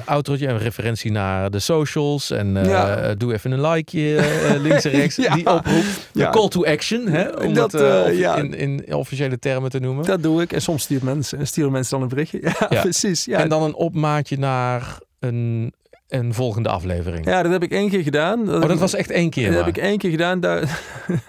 Outrootje. 0.04 0.48
een 0.48 0.58
referentie 0.58 1.10
naar 1.10 1.50
de 1.50 1.58
socials. 1.58 2.30
En 2.30 2.56
eh, 2.56 2.68
Ja. 2.68 3.14
doe 3.14 3.32
even 3.32 3.50
een 3.50 3.60
likeje 3.70 4.16
eh, 4.16 4.60
links 4.66 4.84
en 4.84 4.90
rechts. 4.90 5.16
Ja. 5.16 5.34
Die 5.34 5.46
oproep. 5.46 5.84
De 6.12 6.28
call 6.30 6.48
to 6.48 6.64
action, 6.64 7.06
hè, 7.06 7.28
om 7.28 7.54
Dat, 7.54 7.72
het 7.72 8.06
of- 8.06 8.16
ja. 8.18 8.36
in, 8.36 8.54
in 8.54 8.94
officiële 8.94 9.38
termen 9.38 9.70
te 9.70 9.78
noemen. 9.78 10.04
Dat 10.04 10.22
doe 10.22 10.42
ik. 10.42 10.52
En 10.52 10.62
soms 10.62 10.82
stuurt 10.82 11.02
mensen, 11.02 11.46
sturen 11.46 11.72
mensen 11.72 11.90
dan 11.92 12.02
een 12.02 12.08
berichtje. 12.08 12.38
Ja, 12.58 12.66
Ja. 12.70 12.80
precies. 12.80 13.24
Ja. 13.24 13.38
En 13.38 13.48
dan 13.48 13.62
een 13.62 13.74
opmaatje 13.74 14.38
naar 14.38 14.98
een, 15.18 15.72
een 16.10 16.34
volgende 16.34 16.68
aflevering. 16.68 17.24
ja, 17.26 17.42
dat 17.42 17.52
heb 17.52 17.62
ik 17.62 17.70
één 17.72 17.88
keer 17.88 18.02
gedaan. 18.02 18.54
oh, 18.54 18.68
dat 18.68 18.78
was 18.78 18.94
echt 18.94 19.10
één 19.10 19.30
keer 19.30 19.44
Dat 19.46 19.54
maar. 19.54 19.64
heb 19.64 19.76
ik 19.76 19.82
één 19.82 19.98
keer 19.98 20.10
gedaan. 20.10 20.40
Daar, 20.40 20.80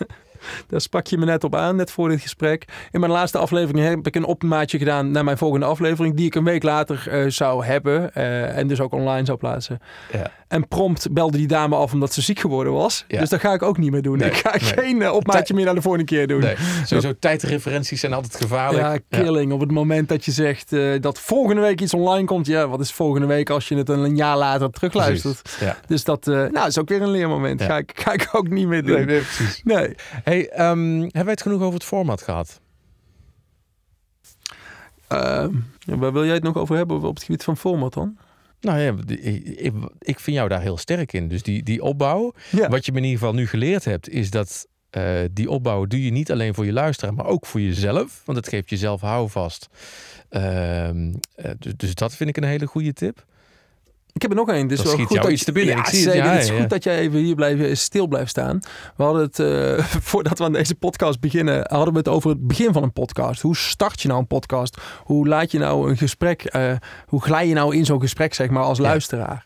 daar 0.67 0.81
sprak 0.81 1.07
je 1.07 1.17
me 1.17 1.25
net 1.25 1.43
op 1.43 1.55
aan, 1.55 1.75
net 1.75 1.91
voor 1.91 2.09
dit 2.09 2.21
gesprek. 2.21 2.65
In 2.91 2.99
mijn 2.99 3.11
laatste 3.11 3.37
aflevering 3.37 3.87
heb 3.87 4.07
ik 4.07 4.15
een 4.15 4.25
opmaatje 4.25 4.77
gedaan 4.77 5.11
naar 5.11 5.23
mijn 5.23 5.37
volgende 5.37 5.65
aflevering. 5.65 6.15
Die 6.15 6.25
ik 6.25 6.35
een 6.35 6.43
week 6.43 6.63
later 6.63 7.03
eh, 7.09 7.25
zou 7.29 7.65
hebben. 7.65 8.13
eh, 8.13 8.57
en 8.57 8.67
dus 8.67 8.79
ook 8.81 8.93
online 8.93 9.25
zou 9.25 9.37
plaatsen. 9.37 9.79
Ja. 10.11 10.31
En 10.51 10.67
prompt 10.67 11.11
belde 11.11 11.37
die 11.37 11.47
dame 11.47 11.75
af 11.75 11.93
omdat 11.93 12.13
ze 12.13 12.21
ziek 12.21 12.39
geworden 12.39 12.73
was. 12.73 13.05
Ja. 13.07 13.19
Dus 13.19 13.29
dat 13.29 13.39
ga 13.39 13.53
ik 13.53 13.61
ook 13.61 13.77
niet 13.77 13.91
meer 13.91 14.01
doen. 14.01 14.17
Nee, 14.17 14.29
ik 14.29 14.35
ga 14.35 14.51
nee. 14.51 14.59
geen 14.59 15.01
eh, 15.01 15.13
opmaatje 15.13 15.53
meer 15.53 15.65
naar 15.65 15.75
de 15.75 15.81
volgende 15.81 16.05
keer 16.05 16.27
doen. 16.27 16.39
Nee, 16.39 16.55
sowieso 16.85 17.13
tijdreferenties 17.19 17.99
zijn 17.99 18.13
altijd 18.13 18.35
gevaarlijk. 18.35 19.03
Ja, 19.09 19.23
killing. 19.23 19.51
Op 19.51 19.59
het 19.59 19.71
moment 19.71 20.09
dat 20.09 20.25
je 20.25 20.31
zegt 20.31 20.73
eh, 20.73 21.01
dat 21.01 21.19
volgende 21.19 21.61
week 21.61 21.81
iets 21.81 21.93
online 21.93 22.25
komt. 22.25 22.45
Ja, 22.45 22.67
wat 22.67 22.79
is 22.79 22.91
volgende 22.91 23.27
week 23.27 23.49
als 23.49 23.67
je 23.67 23.75
het 23.75 23.89
een 23.89 24.15
jaar 24.15 24.37
later 24.37 24.69
terugluistert? 24.69 25.57
Ja. 25.59 25.77
Dus 25.87 26.03
dat 26.03 26.27
eh, 26.27 26.45
nou, 26.45 26.67
is 26.67 26.79
ook 26.79 26.89
weer 26.89 27.01
een 27.01 27.11
leermoment. 27.11 27.61
Ga, 27.61 27.77
ik, 27.77 27.91
ga 27.95 28.11
ik 28.11 28.29
ook 28.31 28.49
niet 28.49 28.67
meer 28.67 28.83
doen. 28.85 28.95
Nee, 28.95 29.05
nee, 29.05 29.19
precies. 29.19 29.61
nee. 29.63 29.95
Hey, 30.23 30.49
ehm, 30.49 30.99
hebben 30.99 31.23
wij 31.23 31.31
het 31.31 31.41
genoeg 31.41 31.61
over 31.61 31.73
het 31.73 31.83
format 31.83 32.21
gehad? 32.21 32.59
Ehm, 35.07 35.53
waar 35.85 36.13
wil 36.13 36.25
jij 36.25 36.33
het 36.33 36.43
nog 36.43 36.57
over 36.57 36.75
hebben 36.75 37.01
op 37.01 37.15
het 37.15 37.23
gebied 37.23 37.43
van 37.43 37.57
format 37.57 37.93
dan? 37.93 38.17
Nou 38.61 38.79
ja, 38.79 38.93
ik, 39.07 39.73
ik 39.99 40.19
vind 40.19 40.37
jou 40.37 40.49
daar 40.49 40.61
heel 40.61 40.77
sterk 40.77 41.13
in. 41.13 41.27
Dus 41.27 41.43
die, 41.43 41.63
die 41.63 41.81
opbouw, 41.83 42.33
Ja. 42.51 42.69
wat 42.69 42.85
je 42.85 42.91
me 42.91 42.97
in 42.97 43.03
ieder 43.03 43.19
geval 43.19 43.33
nu 43.33 43.47
geleerd 43.47 43.85
hebt, 43.85 44.09
is 44.09 44.29
dat 44.29 44.67
eh, 44.89 45.19
die 45.31 45.49
opbouw 45.49 45.85
doe 45.85 46.03
je 46.03 46.11
niet 46.11 46.31
alleen 46.31 46.53
voor 46.53 46.65
je 46.65 46.73
luisteraar, 46.73 47.13
maar 47.13 47.25
ook 47.25 47.45
voor 47.45 47.61
jezelf. 47.61 48.21
Want 48.25 48.37
het 48.37 48.47
geeft 48.47 48.69
jezelf 48.69 49.01
houvast. 49.01 49.67
Dus, 51.59 51.73
dus 51.77 51.95
dat 51.95 52.15
vind 52.15 52.29
ik 52.29 52.37
een 52.37 52.43
hele 52.43 52.65
goede 52.67 52.93
tip. 52.93 53.25
Ik 54.13 54.21
heb 54.21 54.31
er 54.31 54.37
nog 54.37 54.49
één. 54.49 54.67
Dus 54.67 54.81
wel 54.81 54.97
goed 54.97 55.21
dat 55.21 55.31
iets 55.31 55.43
te 55.43 55.51
binnen. 55.51 55.75
Ja, 55.75 55.79
Ik 55.79 55.85
zie 55.85 56.05
het, 56.05 56.13
ja, 56.13 56.31
het 56.31 56.41
is 56.41 56.49
ja. 56.49 56.59
goed 56.59 56.69
dat 56.69 56.83
jij 56.83 56.97
even 56.97 57.19
hier 57.19 57.35
blijven, 57.35 57.77
stil 57.77 58.07
blijft 58.07 58.29
staan. 58.29 58.59
We 58.95 59.03
hadden 59.03 59.21
het, 59.21 59.39
eh, 59.39 59.85
voordat 60.09 60.37
we 60.37 60.43
aan 60.43 60.53
deze 60.53 60.75
podcast 60.75 61.19
beginnen, 61.19 61.65
hadden 61.69 61.93
we 61.93 61.99
het 61.99 62.07
over 62.07 62.29
het 62.29 62.47
begin 62.47 62.73
van 62.73 62.83
een 62.83 62.93
podcast. 62.93 63.41
Hoe 63.41 63.55
start 63.55 64.01
je 64.01 64.07
nou 64.07 64.19
een 64.19 64.27
podcast? 64.27 64.77
Hoe 65.03 65.27
laat 65.27 65.51
je 65.51 65.59
nou 65.59 65.89
een 65.89 65.97
gesprek, 65.97 66.43
eh, 66.43 66.71
hoe 67.07 67.21
glij 67.21 67.47
je 67.47 67.53
nou 67.53 67.75
in 67.75 67.85
zo'n 67.85 67.99
gesprek, 67.99 68.33
zeg 68.33 68.49
maar, 68.49 68.63
als 68.63 68.79
luisteraar? 68.79 69.45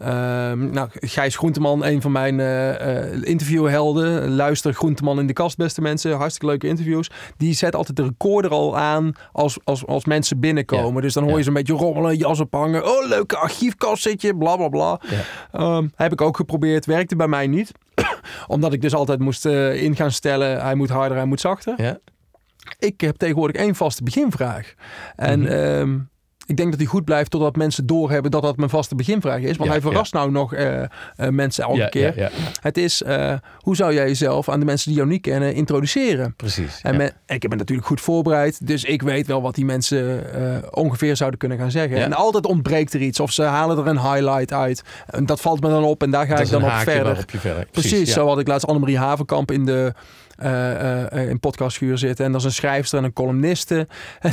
Ehm, 0.00 0.70
nou, 0.70 0.88
Gijs 0.92 1.36
Groenteman, 1.36 1.84
een 1.84 2.02
van 2.02 2.12
mijn 2.12 2.40
eh, 2.40 3.22
interviewhelden. 3.22 4.30
Luister 4.34 4.74
Groenteman 4.74 5.18
in 5.18 5.26
de 5.26 5.32
kast, 5.32 5.56
beste 5.56 5.80
mensen. 5.80 6.16
Hartstikke 6.16 6.46
leuke 6.46 6.66
interviews. 6.66 7.10
Die 7.36 7.54
zet 7.54 7.74
altijd 7.74 7.96
de 7.96 8.02
recorder 8.02 8.50
al 8.50 8.78
aan 8.78 9.12
als, 9.32 9.58
als, 9.64 9.86
als 9.86 10.04
mensen 10.04 10.40
binnenkomen. 10.40 11.02
Dus 11.02 11.14
dan 11.14 11.22
hoor 11.22 11.36
je 11.36 11.42
ze 11.42 11.48
een 11.48 11.54
beetje 11.54 11.72
rommelen, 11.72 12.16
jas 12.16 12.40
ophangen. 12.40 12.86
Oh, 12.86 13.08
leuke 13.08 13.36
archiefkast 13.36 13.99
zit 14.00 14.22
je, 14.22 14.36
bla 14.36 14.56
bla 14.56 14.68
bla. 14.68 15.00
Ja. 15.08 15.20
Ehm, 15.52 15.88
heb 15.94 16.12
ik 16.12 16.20
ook 16.20 16.36
geprobeerd, 16.36 16.86
werkte 16.86 17.16
bij 17.16 17.28
mij 17.28 17.46
niet. 17.46 17.72
Omdat 18.46 18.72
ik 18.72 18.80
dus 18.80 18.94
altijd 18.94 19.18
moest 19.18 19.46
eh, 19.46 19.82
in 19.82 19.96
gaan 19.96 20.12
stellen, 20.12 20.60
hij 20.60 20.74
moet 20.74 20.90
harder, 20.90 21.16
hij 21.16 21.26
moet 21.26 21.40
zachter. 21.40 21.82
Ja? 21.82 21.98
Ik 22.78 23.00
heb 23.00 23.16
tegenwoordig 23.16 23.56
één 23.56 23.74
vaste 23.74 24.02
beginvraag. 24.02 24.74
En 25.16 25.46
ehm, 25.46 25.98
ik 26.50 26.56
denk 26.56 26.70
dat 26.70 26.78
die 26.78 26.88
goed 26.88 27.04
blijft 27.04 27.30
totdat 27.30 27.56
mensen 27.56 27.86
doorhebben 27.86 28.30
dat 28.30 28.42
dat 28.42 28.56
mijn 28.56 28.70
vaste 28.70 28.94
beginvraag 28.94 29.40
is. 29.40 29.56
Want 29.56 29.64
Ja, 29.64 29.70
hij 29.70 29.80
verrast 29.80 30.12
nou 30.12 30.30
nog 30.30 30.54
eh, 30.54 30.82
eh, 30.82 30.88
mensen 31.28 31.64
elke 31.64 31.76
ja, 31.76 31.88
keer. 31.88 32.32
Het 32.60 32.78
is, 32.78 33.02
eh, 33.02 33.34
hoe 33.58 33.76
zou 33.76 33.94
jij 33.94 34.06
jezelf 34.06 34.48
aan 34.48 34.58
de 34.60 34.66
mensen 34.66 34.88
die 34.88 34.96
jou 34.96 35.10
niet 35.10 35.20
kennen 35.20 35.54
introduceren? 35.54 36.34
precies. 36.36 36.80
En 36.82 36.96
men- 36.96 37.12
ik 37.26 37.42
heb 37.42 37.50
me 37.50 37.56
natuurlijk 37.56 37.86
goed 37.88 38.00
voorbereid, 38.00 38.66
dus 38.66 38.84
ik 38.84 39.02
weet 39.02 39.26
wel 39.26 39.42
wat 39.42 39.54
die 39.54 39.64
mensen 39.64 40.24
ongeveer 40.74 41.16
zouden 41.16 41.38
kunnen 41.38 41.58
gaan 41.58 41.70
zeggen. 41.70 41.96
En 41.96 42.12
altijd 42.12 42.46
ontbreekt 42.46 42.94
er 42.94 43.00
iets, 43.00 43.20
of 43.20 43.32
ze 43.32 43.42
halen 43.42 43.78
er 43.78 43.86
een 43.86 44.00
highlight 44.00 44.52
uit. 44.52 44.82
En 45.06 45.26
dat 45.26 45.40
valt 45.40 45.60
me 45.60 45.68
dan 45.68 45.84
op 45.84 46.02
en 46.02 46.10
daar 46.10 46.26
ga 46.26 46.34
dat 46.36 46.44
ik 46.46 46.50
dan 46.52 46.64
op 46.64 46.70
verder. 46.70 47.26
Precies, 47.70 48.08
ja. 48.08 48.14
zo 48.14 48.26
had 48.26 48.38
ik 48.38 48.46
laatst 48.46 48.66
Annemarie 48.66 48.98
Havenkamp 48.98 49.50
in 49.50 49.64
de 49.64 49.92
in 51.28 51.40
podcastschuur 51.40 51.98
zitten. 51.98 52.24
En 52.24 52.32
dat 52.32 52.40
is 52.40 52.46
een 52.46 52.52
schrijfster 52.52 52.98
en 52.98 53.04
een 53.04 53.12
columniste. 53.12 53.86
En 54.20 54.32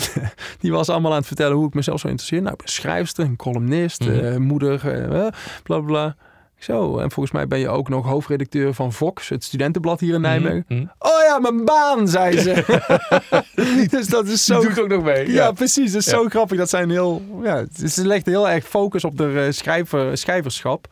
die 0.59 0.71
was 0.71 0.89
allemaal 0.89 1.11
aan 1.11 1.17
het 1.17 1.27
vertellen 1.27 1.55
hoe 1.55 1.67
ik 1.67 1.73
mezelf 1.73 1.99
zou 1.99 2.09
interesseren. 2.11 2.45
Nou, 2.45 2.57
ik 2.63 2.69
schrijfster, 2.69 3.25
een 3.25 3.35
columnist, 3.35 3.99
Mhm. 4.05 4.19
eh, 4.25 4.35
moeder, 4.35 4.87
eh, 4.87 5.25
eh, 5.25 5.33
bla 5.63 5.79
bla. 5.79 6.15
Zo, 6.59 6.97
en 6.97 7.11
volgens 7.11 7.35
mij 7.35 7.47
ben 7.47 7.59
je 7.59 7.69
ook 7.69 7.89
nog 7.89 8.05
hoofdredacteur 8.05 8.73
van 8.73 8.93
Vox, 8.93 9.29
het 9.29 9.43
studentenblad 9.43 9.99
hier 9.99 10.13
in 10.13 10.21
Nijmegen. 10.21 10.65
Mhm, 10.67 10.79
mhm. 10.79 10.87
Oh 10.99 11.23
ja, 11.27 11.39
mijn 11.39 11.65
baan, 11.65 12.07
zei 12.07 12.39
ze. 12.39 12.63
dus 13.97 14.07
dat 14.07 14.27
is 14.27 14.45
zo... 14.45 14.61
Doet 14.61 14.79
ook 14.79 14.87
nog 14.87 15.03
mee. 15.03 15.31
Ja, 15.31 15.51
precies. 15.51 15.91
Dat 15.91 16.01
is 16.01 16.05
Ja. 16.07 16.11
zo 16.17 16.25
grappig. 16.29 16.57
Dat 16.57 16.69
zijn 16.69 16.89
heel... 16.89 17.21
Ja, 17.43 17.65
ze 17.87 18.07
legt 18.07 18.25
heel 18.25 18.49
erg 18.49 18.65
focus 18.67 19.03
op 19.03 19.17
de 19.17 19.43
eh, 19.45 19.51
schrijver, 19.51 20.17
schrijverschap. 20.17 20.87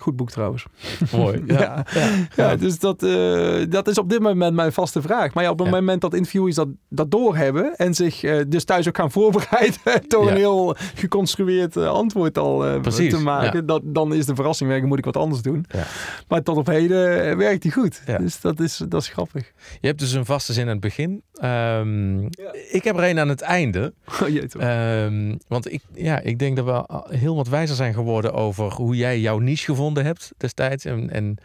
Goed 0.00 0.16
boek 0.16 0.30
trouwens. 0.30 0.64
mooi. 1.12 1.42
Ja. 1.46 1.84
Ja. 1.94 2.08
Ja, 2.36 2.56
dus 2.56 2.78
dat, 2.78 3.02
eh, 3.02 3.56
dat 3.68 3.88
is 3.88 3.98
op 3.98 4.10
dit 4.10 4.20
moment 4.20 4.54
mijn 4.54 4.72
vaste 4.72 5.02
vraag. 5.02 5.34
Maar 5.34 5.44
ja, 5.44 5.50
op 5.50 5.58
het 5.58 5.68
Ja. 5.68 5.74
moment 5.74 6.00
dat 6.00 6.14
interviewers 6.14 6.54
dat, 6.56 6.68
dat 6.88 7.10
doorhebben 7.10 7.76
en 7.76 7.94
zich 7.94 8.22
eh, 8.22 8.38
dus 8.48 8.64
thuis 8.64 8.88
ook 8.88 8.96
gaan 8.96 9.10
voorbereiden 9.10 9.78
door 10.08 10.24
Ja. 10.24 10.30
een 10.30 10.36
heel 10.36 10.76
geconstrueerd 10.94 11.76
eh, 11.76 11.86
antwoord 11.88 12.38
al 12.38 12.66
eh, 12.66 12.80
Precies, 12.80 13.12
te 13.14 13.20
maken, 13.20 13.58
ja. 13.60 13.66
dat, 13.66 13.82
dan 13.84 14.14
is 14.14 14.26
de 14.26 14.34
verrassing 14.34 14.70
weg 14.70 14.80
en 14.80 14.86
moet 14.88 14.98
ik 14.98 15.04
wat 15.04 15.16
anders 15.16 15.42
doen. 15.42 15.64
Ja. 15.68 15.84
Maar 16.28 16.42
tot 16.42 16.56
op 16.56 16.66
heden 16.66 17.36
werkt 17.36 17.62
die 17.62 17.72
goed. 17.72 18.02
Ja. 18.06 18.18
Dus 18.18 18.40
dat 18.40 18.60
is, 18.60 18.80
dat 18.88 19.00
is 19.02 19.08
grappig. 19.08 19.52
Je 19.80 19.86
hebt 19.86 19.98
dus 20.00 20.12
een 20.12 20.24
vaste 20.24 20.52
zin 20.52 20.64
aan 20.64 20.70
het 20.70 20.80
begin. 20.80 21.22
Ehm, 21.34 22.22
Ik 22.70 22.84
heb 22.84 22.96
er 22.96 23.04
een 23.04 23.18
aan 23.18 23.28
het 23.28 23.40
einde. 23.40 23.92
Oh, 24.22 24.28
jee. 24.28 24.46
Ehm, 24.58 25.36
want 25.48 25.72
ik, 25.72 25.82
ja, 25.94 26.20
ik 26.20 26.38
denk 26.38 26.56
dat 26.56 26.64
we 26.64 27.04
heel 27.16 27.36
wat 27.36 27.48
wijzer 27.48 27.76
zijn 27.76 27.94
geworden 27.94 28.32
over 28.32 28.72
hoe 28.72 28.96
jij 28.96 29.20
jouw 29.20 29.38
niche 29.38 29.64
gevonden 29.64 29.89
hebt 29.96 30.32
destijds. 30.36 30.84
En, 30.84 31.10
en 31.10 31.36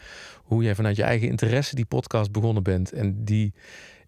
hoe 0.44 0.64
jij 0.64 0.76
vanuit 0.76 0.96
je 0.96 1.04
eigen 1.04 1.28
interesse 1.28 1.76
die 1.76 1.86
podcast 1.86 2.32
begonnen 2.32 2.64
bent. 2.64 2.92
En 2.92 3.24
die, 3.24 3.54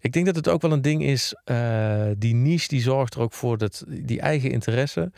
ik 0.00 0.12
denk 0.12 0.26
dat 0.26 0.36
het 0.36 0.48
ook 0.48 0.62
wel 0.62 0.72
een 0.72 0.82
ding 0.82 1.02
is, 1.02 1.34
uh, 1.44 2.02
die 2.16 2.34
niche 2.34 2.68
die 2.68 2.80
zorgt 2.80 3.14
er 3.14 3.20
ook 3.20 3.32
voor 3.32 3.58
dat 3.58 3.84
die 3.86 4.20
eigen 4.20 4.50
interesse, 4.50 5.12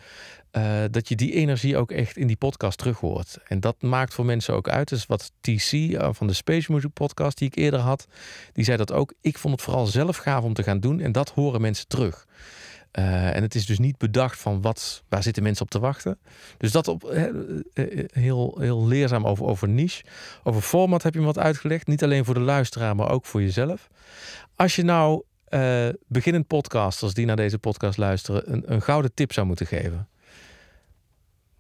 uh, 0.53 0.83
dat 0.91 1.09
je 1.09 1.17
die 1.17 1.33
energie 1.33 1.77
ook 1.77 1.91
echt 1.91 2.17
in 2.17 2.27
die 2.27 2.37
podcast 2.37 2.79
terug 2.79 2.99
hoort. 2.99 3.39
En 3.47 3.61
dat 3.61 3.83
maakt 3.83 4.15
voor 4.15 4.25
mensen 4.25 4.55
ook 4.55 4.69
uit. 4.69 4.89
Dus 4.89 5.07
wat 5.07 5.33
TC 5.41 5.73
uh, 5.73 6.09
van 6.13 6.27
de 6.27 6.33
Space 6.33 6.73
Music 6.73 6.93
podcast 6.93 7.39
die 7.39 7.49
ik 7.49 7.57
eerder 7.57 7.81
had, 7.81 8.07
die 8.53 8.65
zei 8.65 8.77
dat 8.77 8.93
ook. 8.93 9.15
Ik 9.21 9.39
vond 9.39 9.55
het 9.55 9.63
vooral 9.63 9.87
zelf 9.87 10.17
gaaf 10.17 10.45
om 10.45 10.55
te 10.55 10.63
gaan 10.63 10.81
doen 10.81 11.01
en 11.01 11.13
dat 11.13 11.31
horen 11.31 11.61
mensen 11.61 11.89
terug. 11.89 12.27
Uh, 12.99 13.37
en 13.37 13.43
het 13.43 13.55
is 13.55 13.67
dus 13.67 13.79
niet 13.79 13.99
bedacht 13.99 14.39
van 14.39 14.61
wat, 14.61 15.03
waar 15.09 15.23
zitten 15.23 15.43
mensen 15.43 15.65
op 15.65 15.71
te 15.71 15.79
wachten. 15.79 16.19
Dus 16.57 16.73
dat 16.73 16.89
op, 16.89 17.11
heel, 18.13 18.57
heel 18.61 18.87
leerzaam 18.87 19.27
over, 19.27 19.45
over 19.45 19.69
niche. 19.69 20.05
Over 20.43 20.61
format 20.61 21.03
heb 21.03 21.15
je 21.15 21.21
me 21.21 21.27
wat 21.27 21.39
uitgelegd. 21.39 21.87
Niet 21.87 22.03
alleen 22.03 22.25
voor 22.25 22.35
de 22.35 22.41
luisteraar, 22.41 22.97
maar 22.97 23.11
ook 23.11 23.27
voor 23.27 23.43
jezelf. 23.43 23.89
Als 24.57 24.77
je 24.77 24.83
nou 24.83 25.23
uh, 25.49 25.89
beginnend 26.07 26.47
podcasters 26.47 27.15
die 27.15 27.27
naar 27.27 27.37
deze 27.37 27.59
podcast 27.59 27.99
luisteren 27.99 28.53
een, 28.53 28.73
een 28.73 28.83
gouden 28.83 29.15
tip 29.15 29.33
zou 29.33 29.47
moeten 29.47 29.67
geven. 29.67 30.09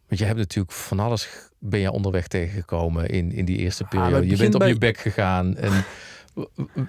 Want 0.06 0.20
je 0.20 0.24
hebt 0.24 0.38
natuurlijk 0.38 0.72
van 0.72 1.00
alles 1.00 1.28
ben 1.58 1.80
je 1.80 1.90
onderweg 1.90 2.26
tegengekomen 2.26 3.08
in, 3.08 3.32
in 3.32 3.44
die 3.44 3.56
eerste 3.56 3.84
periode. 3.84 4.16
Ah, 4.16 4.30
je 4.30 4.36
bent 4.36 4.54
op 4.54 4.60
bij... 4.60 4.68
je 4.68 4.78
bek 4.78 4.98
gegaan. 4.98 5.56
En 5.56 5.84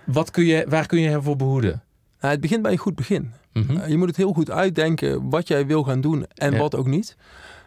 wat 0.05 0.31
kun 0.31 0.45
je, 0.45 0.65
waar 0.67 0.86
kun 0.86 1.00
je 1.00 1.10
hem 1.10 1.24
voor 1.24 1.36
behoeden? 1.36 1.83
Nou, 2.22 2.34
het 2.34 2.42
begint 2.42 2.62
bij 2.62 2.72
een 2.72 2.78
goed 2.78 2.96
begin. 2.96 3.34
Mm 3.54 3.63
-hmm. 3.68 3.78
uh, 3.78 3.88
je 3.88 3.98
moet 3.98 4.08
het 4.08 4.18
heel 4.18 4.34
goed 4.34 4.51
uitdenken 4.51 5.30
wat 5.30 5.48
jij 5.48 5.66
wil 5.66 5.84
gaan 5.84 6.01
doen 6.01 6.25
en 6.34 6.51
ja. 6.51 6.58
wat 6.58 6.75
ook 6.75 6.88
niet. 6.88 7.16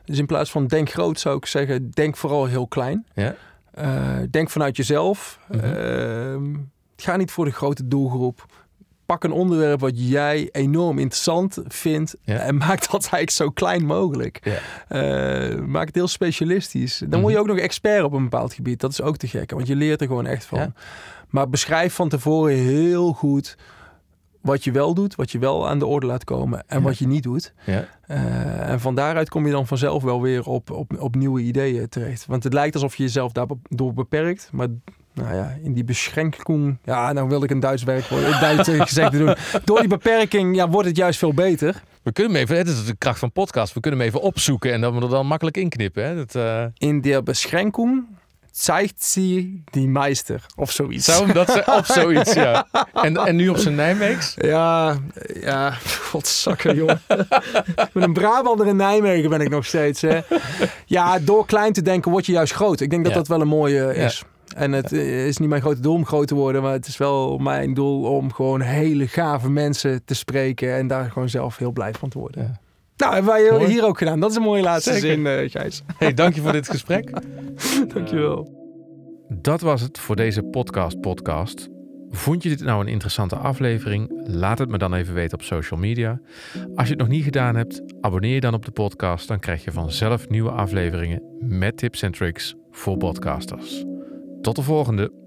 Dus 0.04 0.18
in 0.18 0.26
plaats 0.26 0.50
van 0.50 0.66
denk 0.66 0.90
groot 0.90 1.20
zou 1.20 1.36
ik 1.36 1.46
zeggen, 1.46 1.90
denk 1.90 2.16
vooral 2.16 2.46
heel 2.46 2.66
klein. 2.66 3.06
Ja. 3.14 3.34
Uh, 3.78 4.16
denk 4.30 4.50
vanuit 4.50 4.76
jezelf. 4.76 5.38
Mm 5.48 5.60
-hmm. 5.60 6.70
ga 6.96 7.16
niet 7.16 7.30
voor 7.30 7.44
de 7.44 7.50
grote 7.50 7.88
doelgroep 7.88 8.46
pak 9.06 9.24
een 9.24 9.32
onderwerp 9.32 9.80
wat 9.80 9.92
jij 9.94 10.48
enorm 10.52 10.98
interessant 10.98 11.58
vindt 11.66 12.16
ja. 12.22 12.38
en 12.38 12.56
maak 12.56 12.90
dat 12.90 13.00
eigenlijk 13.00 13.30
zo 13.30 13.50
klein 13.50 13.86
mogelijk. 13.86 14.40
Ja. 14.88 15.52
Uh, 15.52 15.60
maak 15.60 15.86
het 15.86 15.94
heel 15.94 16.08
specialistisch. 16.08 16.98
Dan 16.98 17.08
mm 17.08 17.12
-hmm. 17.12 17.22
word 17.22 17.32
je 17.32 17.40
ook 17.40 17.46
nog 17.46 17.58
expert 17.58 18.02
op 18.02 18.12
een 18.12 18.22
bepaald 18.22 18.52
gebied. 18.52 18.80
Dat 18.80 18.90
is 18.90 19.02
ook 19.02 19.16
te 19.16 19.28
gek, 19.28 19.50
want 19.50 19.66
je 19.66 19.76
leert 19.76 20.00
er 20.00 20.06
gewoon 20.06 20.26
echt 20.26 20.44
van. 20.44 20.58
Ja. 20.58 20.72
Maar 21.28 21.48
beschrijf 21.48 21.94
van 21.94 22.08
tevoren 22.08 22.54
heel 22.54 23.12
goed 23.12 23.56
wat 24.44 24.64
je 24.64 24.72
wel 24.72 24.94
doet, 24.94 25.14
wat 25.14 25.30
je 25.30 25.38
wel 25.38 25.68
aan 25.68 25.78
de 25.78 25.86
orde 25.86 26.06
laat 26.06 26.24
komen 26.24 26.64
en 26.66 26.82
wat 26.82 26.98
je 26.98 27.06
niet 27.06 27.22
doet. 27.22 27.52
Uh, 27.66 28.68
en 28.68 28.80
van 28.80 28.94
daaruit 28.94 29.28
kom 29.28 29.46
je 29.46 29.52
dan 29.52 29.66
vanzelf 29.66 30.02
wel 30.02 30.22
weer 30.22 30.46
op, 30.46 30.70
op, 30.70 31.00
op 31.00 31.14
nieuwe 31.14 31.40
ideeën 31.40 31.88
terecht. 31.88 32.26
Want 32.26 32.44
het 32.44 32.52
lijkt 32.52 32.74
alsof 32.74 32.96
je 32.96 33.02
jezelf 33.02 33.32
daardoor 33.32 33.94
beperkt, 33.94 34.48
maar 34.52 34.68
nou 35.14 35.34
ja, 35.34 35.56
in 35.62 35.72
die 35.72 35.84
beschenking. 35.84 36.78
Ja, 36.84 37.12
nou 37.12 37.28
wil 37.28 37.42
ik 37.42 37.50
een 37.50 37.60
Duits 37.60 37.82
werkwoord, 37.82 38.24
een 38.24 38.40
Duits 38.40 38.68
gezegd 38.88 39.12
doen. 39.12 39.34
Door 39.64 39.78
die 39.78 39.88
beperking 39.88 40.56
ja, 40.56 40.68
wordt 40.68 40.88
het 40.88 40.96
juist 40.96 41.18
veel 41.18 41.34
beter. 41.34 41.82
We 42.02 42.12
kunnen 42.12 42.32
hem 42.32 42.42
even, 42.42 42.56
het 42.56 42.68
is 42.68 42.84
de 42.84 42.96
kracht 42.96 43.18
van 43.18 43.32
podcast, 43.32 43.74
we 43.74 43.80
kunnen 43.80 44.00
hem 44.00 44.08
even 44.08 44.20
opzoeken 44.20 44.72
en 44.72 44.80
dan 44.80 44.94
we 44.94 45.00
er 45.00 45.08
dan 45.08 45.26
makkelijk 45.26 45.56
inknippen. 45.56 46.04
Hè? 46.04 46.16
Dat, 46.16 46.34
uh... 46.34 46.64
In 46.74 47.00
der 47.00 47.22
Beschränkung 47.22 48.04
zeigt 48.56 49.04
sie 49.04 49.62
die 49.70 49.88
Meister 49.88 50.46
of 50.56 50.70
zoiets. 50.70 51.04
Zo, 51.04 51.26
dat 51.26 51.50
ze, 51.50 51.64
of 51.78 51.86
zoiets, 51.86 52.32
ja. 52.32 52.66
En, 52.92 53.16
en 53.16 53.36
nu 53.36 53.48
op 53.48 53.56
zijn 53.56 53.74
Nijmeegs? 53.74 54.34
Ja, 54.36 54.96
ja, 55.40 55.70
godzakken, 56.10 56.76
jongen. 56.76 57.02
Met 57.92 58.02
een 58.04 58.12
Brabander 58.12 58.66
in 58.66 58.76
Nijmegen 58.76 59.30
ben 59.30 59.40
ik 59.40 59.48
nog 59.48 59.66
steeds. 59.66 60.00
Hè. 60.00 60.20
Ja, 60.86 61.18
door 61.18 61.46
klein 61.46 61.72
te 61.72 61.82
denken 61.82 62.10
word 62.10 62.26
je 62.26 62.32
juist 62.32 62.52
groot. 62.52 62.80
Ik 62.80 62.90
denk 62.90 63.04
dat 63.04 63.12
ja. 63.12 63.18
dat 63.18 63.28
wel 63.28 63.40
een 63.40 63.48
mooie 63.48 63.94
is. 63.94 64.24
Ja. 64.46 64.56
En 64.56 64.72
het 64.72 64.92
is 64.92 65.38
niet 65.38 65.48
mijn 65.48 65.62
grote 65.62 65.80
doel 65.80 65.94
om 65.94 66.06
groot 66.06 66.28
te 66.28 66.34
worden, 66.34 66.62
maar 66.62 66.72
het 66.72 66.86
is 66.86 66.96
wel 66.96 67.38
mijn 67.38 67.74
doel 67.74 68.02
om 68.02 68.32
gewoon 68.32 68.60
hele 68.60 69.08
gave 69.08 69.50
mensen 69.50 70.04
te 70.04 70.14
spreken 70.14 70.74
en 70.74 70.86
daar 70.86 71.10
gewoon 71.10 71.28
zelf 71.28 71.56
heel 71.56 71.72
blij 71.72 71.92
van 71.92 72.08
te 72.08 72.18
worden. 72.18 72.42
Ja. 72.42 72.63
Nou, 73.04 73.16
hebben 73.16 73.32
wij 73.32 73.50
Mooi. 73.50 73.72
hier 73.72 73.84
ook 73.84 73.98
gedaan. 73.98 74.20
Dat 74.20 74.30
is 74.30 74.36
een 74.36 74.42
mooie 74.42 74.62
laatste 74.62 74.92
Zeker. 74.92 75.08
zin, 75.08 75.44
uh, 75.44 75.50
Gijs. 75.50 75.82
Hey, 75.98 76.14
dank 76.14 76.34
je 76.34 76.40
voor 76.40 76.52
dit 76.52 76.68
gesprek. 76.68 77.10
Dankjewel. 77.94 78.62
Dat 79.28 79.60
was 79.60 79.80
het 79.80 79.98
voor 79.98 80.16
deze 80.16 80.42
podcast 80.42 81.00
podcast. 81.00 81.68
Vond 82.10 82.42
je 82.42 82.48
dit 82.48 82.62
nou 82.62 82.80
een 82.80 82.88
interessante 82.88 83.36
aflevering? 83.36 84.22
Laat 84.26 84.58
het 84.58 84.68
me 84.68 84.78
dan 84.78 84.94
even 84.94 85.14
weten 85.14 85.38
op 85.38 85.44
social 85.44 85.80
media. 85.80 86.20
Als 86.74 86.86
je 86.86 86.92
het 86.92 86.98
nog 87.02 87.08
niet 87.08 87.24
gedaan 87.24 87.56
hebt, 87.56 87.82
abonneer 88.00 88.34
je 88.34 88.40
dan 88.40 88.54
op 88.54 88.64
de 88.64 88.70
podcast. 88.70 89.28
Dan 89.28 89.38
krijg 89.38 89.64
je 89.64 89.72
vanzelf 89.72 90.28
nieuwe 90.28 90.50
afleveringen 90.50 91.22
met 91.40 91.76
tips 91.76 92.02
en 92.02 92.12
tricks 92.12 92.54
voor 92.70 92.96
podcasters. 92.96 93.84
Tot 94.40 94.56
de 94.56 94.62
volgende. 94.62 95.23